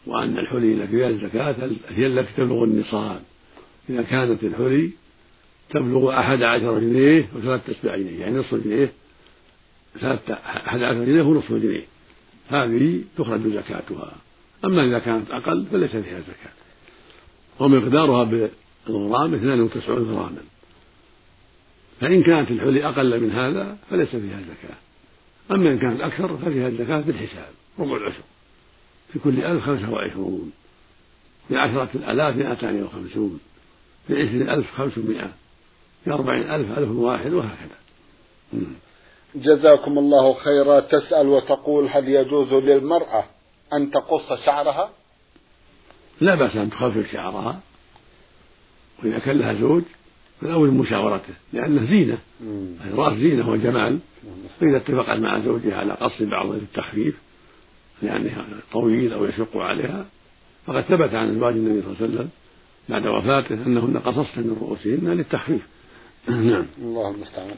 وأن 0.07 0.37
الحلي 0.37 0.73
التي 0.73 0.87
فيها 0.87 1.07
الزكاة 1.07 1.55
هي 1.89 2.07
التي 2.07 2.33
تبلغ 2.37 2.63
النصاب. 2.63 3.21
إذا 3.89 4.01
كانت 4.01 4.43
الحلي 4.43 4.89
تبلغ 5.69 6.19
أحد 6.19 6.43
عشر 6.43 6.79
جنيه 6.79 7.27
وثلاثة 7.35 7.71
أسباع 7.71 7.95
جنيه 7.97 8.19
يعني 8.19 8.37
نصف 8.37 8.55
جنيه 8.55 8.93
ثلاثة 9.99 10.33
أحد 10.33 10.83
عشر 10.83 11.03
جنيه 11.03 11.21
ونصف 11.21 11.51
جنيه. 11.51 11.94
هذه 12.49 13.01
تخرج 13.17 13.47
زكاتها. 13.47 14.11
أما 14.65 14.85
إذا 14.85 14.99
كانت 14.99 15.31
أقل 15.31 15.65
فليس 15.71 15.91
فيها 15.91 16.19
زكاة. 16.19 16.53
ومقدارها 17.59 18.49
بالغرام 18.87 19.33
92 19.33 19.97
غراما. 19.97 20.41
فإن 22.01 22.23
كانت 22.23 22.51
الحلي 22.51 22.85
أقل 22.85 23.21
من 23.21 23.31
هذا 23.31 23.77
فليس 23.89 24.09
فيها 24.09 24.41
زكاة. 24.41 24.75
أما 25.51 25.71
إن 25.71 25.79
كانت 25.79 26.01
أكثر 26.01 26.37
ففيها 26.37 26.67
الزكاة 26.67 26.99
بالحساب 26.99 27.49
ربع 27.79 27.97
العشر. 27.97 28.23
في 29.13 29.19
كل 29.19 29.43
ألف 29.43 29.63
خمسة 29.63 29.91
وعشرون. 29.91 30.51
في 31.47 31.57
عشرة 31.57 31.89
الآلاف 31.95 32.35
مائتان 32.35 32.83
وخمسون. 32.83 33.39
في 34.07 34.21
عشرين 34.21 34.49
ألف 34.49 34.71
خمسمائة. 34.71 35.31
في 36.03 36.11
أربعين 36.11 36.51
ألف 36.51 36.77
ألف 36.77 36.89
واحد 36.89 37.33
وهكذا. 37.33 37.77
جزاكم 39.35 39.99
الله 39.99 40.33
خيرا. 40.33 40.79
تسأل 40.79 41.27
وتقول 41.27 41.87
هل 41.91 42.09
يجوز 42.09 42.53
للمرأة 42.53 43.23
أن 43.73 43.91
تقص 43.91 44.45
شعرها؟ 44.45 44.89
لا 46.21 46.35
بأس 46.35 46.55
أن 46.55 46.69
تخفف 46.69 47.11
شعرها 47.11 47.59
وإذا 49.03 49.19
كان 49.19 49.37
لها 49.37 49.53
زوج 49.53 49.83
فالأول 50.41 50.71
مشاورته 50.71 51.33
لأنه 51.53 51.85
زينة 51.85 52.17
الرأس 52.85 53.17
زينة 53.17 53.49
وجمال 53.49 53.99
فإذا 54.59 54.77
اتفقت 54.77 55.19
مع 55.19 55.39
زوجها 55.39 55.77
على 55.77 55.93
قص 55.93 56.21
بعض 56.21 56.51
التخفيف 56.51 57.15
يعني 58.03 58.31
طويل 58.71 59.13
أو 59.13 59.25
يشق 59.25 59.57
عليها 59.57 60.05
فقد 60.67 60.81
ثبت 60.81 61.13
عن 61.13 61.35
أزواج 61.35 61.53
النبي 61.53 61.81
صلى 61.81 61.91
الله 61.91 61.97
عليه 62.01 62.13
وسلم 62.13 62.29
بعد 62.89 63.07
وفاته 63.07 63.53
أنهن 63.53 63.97
قصصن 63.97 64.41
من 64.41 64.57
رؤوسهن 64.61 65.17
للتخفيف. 65.17 65.67
نعم. 66.27 66.65
الله 66.77 67.11
المستعان. 67.11 67.55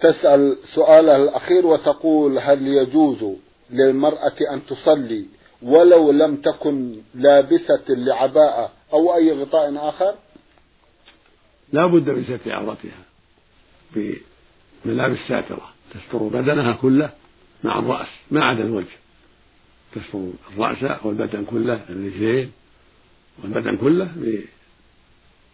تسأل 0.00 0.56
سؤالها 0.74 1.16
الأخير 1.16 1.66
وتقول 1.66 2.38
هل 2.38 2.66
يجوز 2.66 3.36
للمرأة 3.70 4.36
أن 4.52 4.66
تصلي 4.66 5.24
ولو 5.62 6.10
لم 6.10 6.36
تكن 6.36 6.96
لابسة 7.14 7.84
لعباءة 7.88 8.72
أو 8.92 9.14
أي 9.14 9.32
غطاء 9.32 9.88
آخر؟ 9.88 10.14
لا 11.72 11.86
بد 11.86 12.10
من 12.10 12.24
ستر 12.24 12.52
عورتها 12.52 13.04
بملابس 14.84 15.18
ساترة. 15.28 15.70
تستر 15.94 16.18
بدنها 16.18 16.72
كله 16.72 17.10
مع 17.64 17.78
الرأس 17.78 18.08
ما 18.30 18.44
عدا 18.44 18.62
الوجه. 18.62 18.96
تستر 19.94 20.30
الرأس 20.52 21.04
والبدن 21.04 21.44
كله 21.44 21.80
الرجلين 21.88 22.52
والبدن 23.42 23.76
كله 23.76 24.12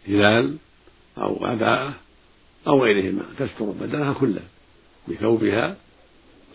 بهلال 0.07 0.57
أو 1.17 1.45
عباءة 1.45 1.93
أو 2.67 2.83
غيرهما 2.83 3.23
تستر 3.39 3.65
بدنها 3.65 4.13
كله 4.13 4.41
بثوبها 5.07 5.75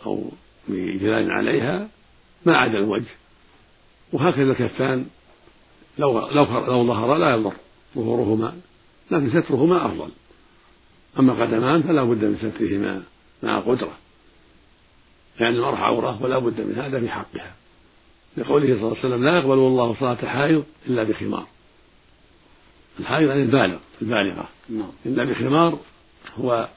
أو 0.06 0.30
بجلال 0.68 1.30
عليها 1.30 1.88
ما 2.46 2.56
عدا 2.56 2.78
الوجه. 2.78 3.14
وهكذا 4.12 4.52
الكفان 4.52 5.06
لو 5.98 6.28
لو 6.28 6.44
لو 6.44 6.86
ظهر 6.86 7.16
لا 7.16 7.34
يضر 7.34 7.52
ظهورهما 7.96 8.54
لكن 9.10 9.42
سترهما 9.42 9.86
أفضل. 9.86 10.10
أما 11.18 11.32
القدمان 11.32 11.82
فلا 11.82 12.04
بد 12.04 12.24
من 12.24 12.36
سترهما 12.36 13.02
مع 13.42 13.58
قدرة 13.58 13.92
لأن 15.40 15.54
المرأة 15.54 15.76
عورة 15.76 16.22
ولا 16.22 16.38
بد 16.38 16.60
من 16.60 16.74
هذا 16.74 17.00
في 17.00 17.08
حقها. 17.08 17.54
لقوله 18.36 18.66
صلى 18.66 18.74
الله 18.74 18.88
عليه 18.88 18.98
وسلم 18.98 19.24
لا 19.24 19.38
يقبل 19.38 19.52
الله 19.52 19.94
صلاة 20.00 20.14
حائض 20.14 20.64
إلا 20.86 21.02
بخمار. 21.02 21.46
الحائض 23.00 23.28
يعني 23.28 23.42
البالغ 23.42 23.78
البالغة. 24.02 24.48
نعم. 24.68 24.92
إلا 25.06 25.24
بخمار 25.24 25.78
هو 26.38 26.68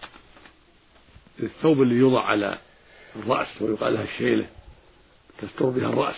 الثوب 1.39 1.81
اللي 1.81 1.95
يوضع 1.95 2.21
على 2.21 2.59
الرأس 3.15 3.61
ويقال 3.61 3.93
لها 3.93 4.03
الشيلة 4.03 4.47
تستر 5.41 5.65
بها 5.65 5.89
الرأس. 5.89 6.15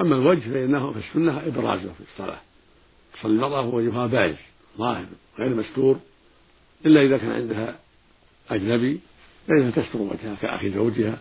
أما 0.00 0.16
الوجه 0.16 0.50
فإنه 0.50 0.92
في 0.92 0.98
السنة 0.98 1.46
إبرازه 1.46 1.92
في 1.92 2.12
الصلاة. 2.12 2.40
تصلي 3.14 3.32
المرأة 3.32 3.68
ووجهها 3.68 4.06
بارز 4.06 4.36
ظاهر 4.78 5.06
غير 5.38 5.54
مستور 5.54 5.98
إلا 6.86 7.02
إذا 7.02 7.18
كان 7.18 7.30
عندها 7.30 7.78
أجنبي 8.50 9.00
فإنها 9.48 9.70
تستر 9.70 9.98
وجهها 9.98 10.34
كأخي 10.42 10.70
زوجها 10.70 11.18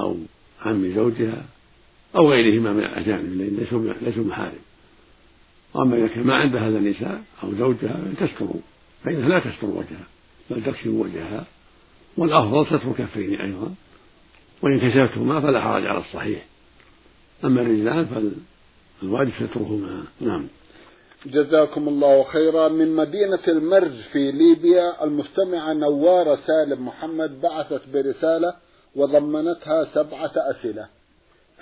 أو 0.00 0.16
عم 0.62 0.94
زوجها 0.94 1.44
أو 2.16 2.30
غيرهما 2.30 2.72
من 2.72 2.84
الأجانب 2.84 3.24
الذين 3.24 3.56
ليسوا 3.56 3.92
ليسوا 4.02 4.24
محارم. 4.24 4.58
وأما 5.74 5.96
إذا 5.96 6.06
كان 6.06 6.26
ما 6.26 6.34
عندها 6.34 6.68
هذا 6.68 6.78
النساء 6.78 7.22
أو 7.42 7.54
زوجها 7.54 8.00
تستر 8.20 8.48
فإنها 9.04 9.28
لا 9.28 9.38
تستر 9.38 9.66
وجهها. 9.66 10.06
بل 10.50 10.62
تكشف 10.64 10.86
وجهها 10.86 11.44
والأفضل 12.16 12.66
ستر 12.66 12.92
كفين 12.98 13.40
أيضا 13.40 13.74
وإن 14.62 14.80
كشفتهما 14.80 15.40
فلا 15.40 15.60
حرج 15.60 15.86
على 15.86 15.98
الصحيح. 15.98 16.46
أما 17.44 17.62
الرجلان 17.62 18.06
فالواجب 19.00 19.32
سترهما. 19.50 20.04
نعم. 20.20 20.46
جزاكم 21.26 21.88
الله 21.88 22.22
خيرا. 22.22 22.68
من 22.68 22.96
مدينة 22.96 23.42
المرج 23.48 24.00
في 24.12 24.32
ليبيا 24.32 25.04
المستمعة 25.04 25.72
نوارة 25.72 26.38
سالم 26.46 26.86
محمد 26.86 27.40
بعثت 27.40 27.82
برسالة 27.92 28.54
وضمنتها 28.96 29.84
سبعة 29.94 30.32
أسئلة. 30.36 30.88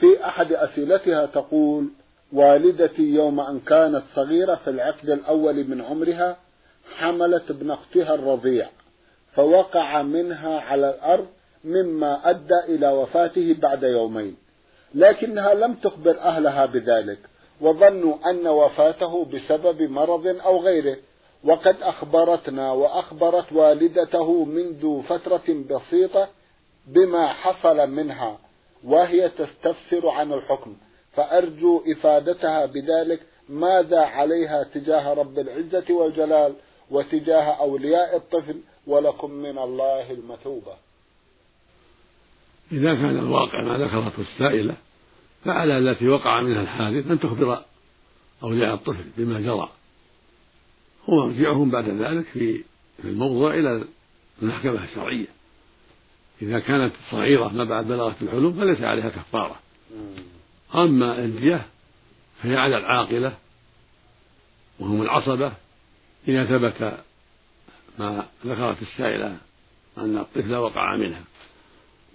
في 0.01 0.27
أحد 0.27 0.53
أسئلتها 0.53 1.27
تقول 1.27 1.89
والدتي 2.33 3.03
يوم 3.03 3.41
أن 3.41 3.61
كانت 3.61 4.03
صغيرة 4.15 4.55
في 4.55 4.71
العقد 4.71 5.11
الأول 5.11 5.69
من 5.69 5.81
عمرها 5.81 6.37
حملت 6.97 7.51
ابن 7.51 7.71
أختها 7.71 8.15
الرضيع 8.15 8.69
فوقع 9.35 10.03
منها 10.03 10.61
على 10.61 10.91
الأرض 10.91 11.27
مما 11.65 12.31
أدى 12.31 12.61
إلى 12.69 12.89
وفاته 12.89 13.57
بعد 13.63 13.83
يومين 13.83 14.37
لكنها 14.95 15.55
لم 15.55 15.75
تخبر 15.75 16.21
أهلها 16.21 16.67
بذلك 16.67 17.19
وظنوا 17.61 18.31
أن 18.31 18.47
وفاته 18.47 19.25
بسبب 19.25 19.83
مرض 19.83 20.27
أو 20.27 20.61
غيره 20.61 20.97
وقد 21.45 21.77
أخبرتنا 21.83 22.73
وأخبرت 22.73 23.53
والدته 23.53 24.45
منذ 24.45 25.03
فترة 25.03 25.65
بسيطة 25.71 26.29
بما 26.87 27.29
حصل 27.29 27.91
منها 27.91 28.39
وهي 28.85 29.29
تستفسر 29.29 30.09
عن 30.09 30.33
الحكم 30.33 30.77
فأرجو 31.13 31.83
إفادتها 31.93 32.67
بذلك 32.67 33.21
ماذا 33.49 34.01
عليها 34.01 34.63
تجاه 34.63 35.13
رب 35.15 35.39
العزة 35.39 35.95
والجلال؟ 35.95 36.55
وتجاه 36.91 37.61
أولياء 37.61 38.17
الطفل 38.17 38.61
ولكم 38.87 39.31
من 39.31 39.59
الله 39.59 40.11
المثوبة. 40.11 40.73
إذا 42.73 42.95
كان 42.95 43.19
الواقع 43.19 43.63
ما 43.63 43.79
ذكرته 43.79 44.21
السائلة 44.21 44.75
فعلى 45.45 45.79
التي 45.79 46.09
وقع 46.09 46.41
منها 46.41 46.63
الحادث 46.63 47.11
أن 47.11 47.21
تخبر 47.21 47.63
أولياء 48.43 48.75
الطفل 48.75 49.05
بما 49.17 49.41
جرى. 49.41 49.69
ومرجعهم 51.09 51.71
بعد 51.71 51.89
ذلك 51.89 52.27
في 52.27 52.65
في 53.03 53.09
الموضوع 53.09 53.55
إلى 53.55 53.85
المحكمة 54.43 54.85
الشرعية. 54.85 55.27
إذا 56.43 56.59
كانت 56.59 56.93
صغيرة 57.11 57.49
ما 57.49 57.65
بعد 57.65 57.87
بلغت 57.87 58.23
الحلم 58.23 58.53
فليس 58.53 58.81
عليها 58.81 59.09
كفارة. 59.09 59.61
أما 60.75 61.19
الدية 61.19 61.67
فهي 62.43 62.57
على 62.57 62.77
العاقلة 62.77 63.37
وهم 64.81 65.03
العصبة 65.03 65.53
إذا 66.29 66.45
ثبت 66.45 66.99
ما 67.99 68.27
ذكرت 68.47 68.83
السائلة 68.83 69.37
أن 69.99 70.19
الطفل 70.19 70.55
وقع 70.55 70.97
منها 70.97 71.25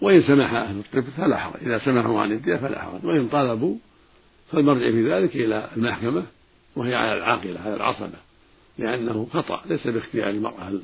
وإن 0.01 0.21
سمح 0.21 0.53
أهل 0.53 0.79
الطفل 0.79 1.11
فلا 1.11 1.37
حرج 1.37 1.61
إذا 1.61 1.79
سمحوا 1.79 2.21
عن 2.21 2.31
الدية 2.31 2.55
فلا 2.55 2.81
حرج 2.81 3.05
وإن 3.05 3.27
طلبوا 3.27 3.75
فالمرجع 4.51 4.91
في 4.91 5.11
ذلك 5.11 5.35
إلى 5.35 5.69
المحكمة 5.77 6.25
وهي 6.75 6.95
على 6.95 7.13
العاقلة 7.13 7.59
على 7.61 7.75
العصبة 7.75 8.17
لأنه 8.77 9.27
خطأ 9.33 9.61
ليس 9.65 9.87
باختيار 9.87 10.29
المرأة 10.29 10.79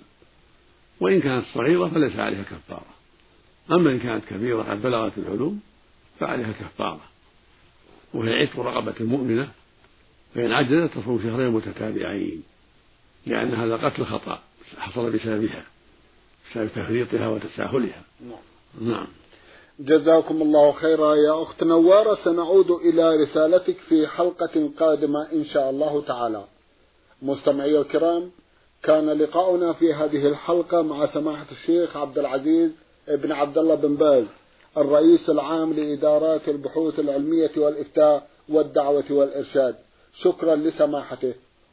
وإن 1.00 1.22
كانت 1.22 1.46
صغيرة 1.54 1.88
فليس 1.88 2.16
عليها 2.16 2.44
كفارة 2.44 2.96
أما 3.72 3.92
إن 3.92 4.00
كانت 4.00 4.26
كبيرة 4.26 4.64
قد 4.64 4.82
بلغت 4.82 5.18
العلوم 5.18 5.60
فعليها 6.20 6.52
كفارة 6.52 7.02
وهي 8.14 8.34
عتق 8.34 8.60
رقبة 8.60 8.94
مؤمنة 9.00 9.52
فإن 10.36 10.52
عجزت 10.52 10.98
تصوم 10.98 11.20
شهرين 11.24 11.52
متتابعين. 11.52 12.44
لأن 13.26 13.54
هذا 13.54 13.76
قتل 13.76 14.06
خطأ 14.06 14.40
حصل 14.78 15.12
بسببها 15.12 15.64
بسبب 16.52 16.68
تفريطها 16.68 17.28
وتساهلها. 17.28 18.02
نعم. 18.22 18.92
نعم. 18.92 19.08
جزاكم 19.80 20.42
الله 20.42 20.72
خيرا. 20.72 21.16
يا 21.16 21.44
أخت 21.44 21.64
نوارة 21.64 22.18
سنعود 22.24 22.72
إلى 22.72 23.24
رسالتك 23.24 23.78
في 23.78 24.08
حلقة 24.08 24.70
قادمة 24.80 25.32
إن 25.34 25.46
شاء 25.46 25.70
الله 25.70 26.02
تعالى. 26.02 26.44
مستمعي 27.22 27.78
الكرام 27.78 28.32
كان 28.84 29.10
لقاؤنا 29.10 29.74
في 29.74 29.94
هذه 29.94 30.28
الحلقة 30.28 30.82
مع 30.82 31.14
سماحة 31.14 31.46
الشيخ 31.52 31.98
عبد 31.98 32.20
العزيز 32.20 32.72
بن 33.08 33.32
عبد 33.32 33.58
الله 33.58 33.76
بن 33.76 33.96
باز 33.96 34.26
الرئيس 34.78 35.30
العام 35.30 35.74
لإدارات 35.74 36.50
البحوث 36.50 37.00
العلمية 37.00 37.52
والإفتاء 37.58 38.28
والدعوة 38.50 39.06
والإرشاد. 39.10 39.76
شكرا 40.22 40.56
لسماحته. 40.56 41.34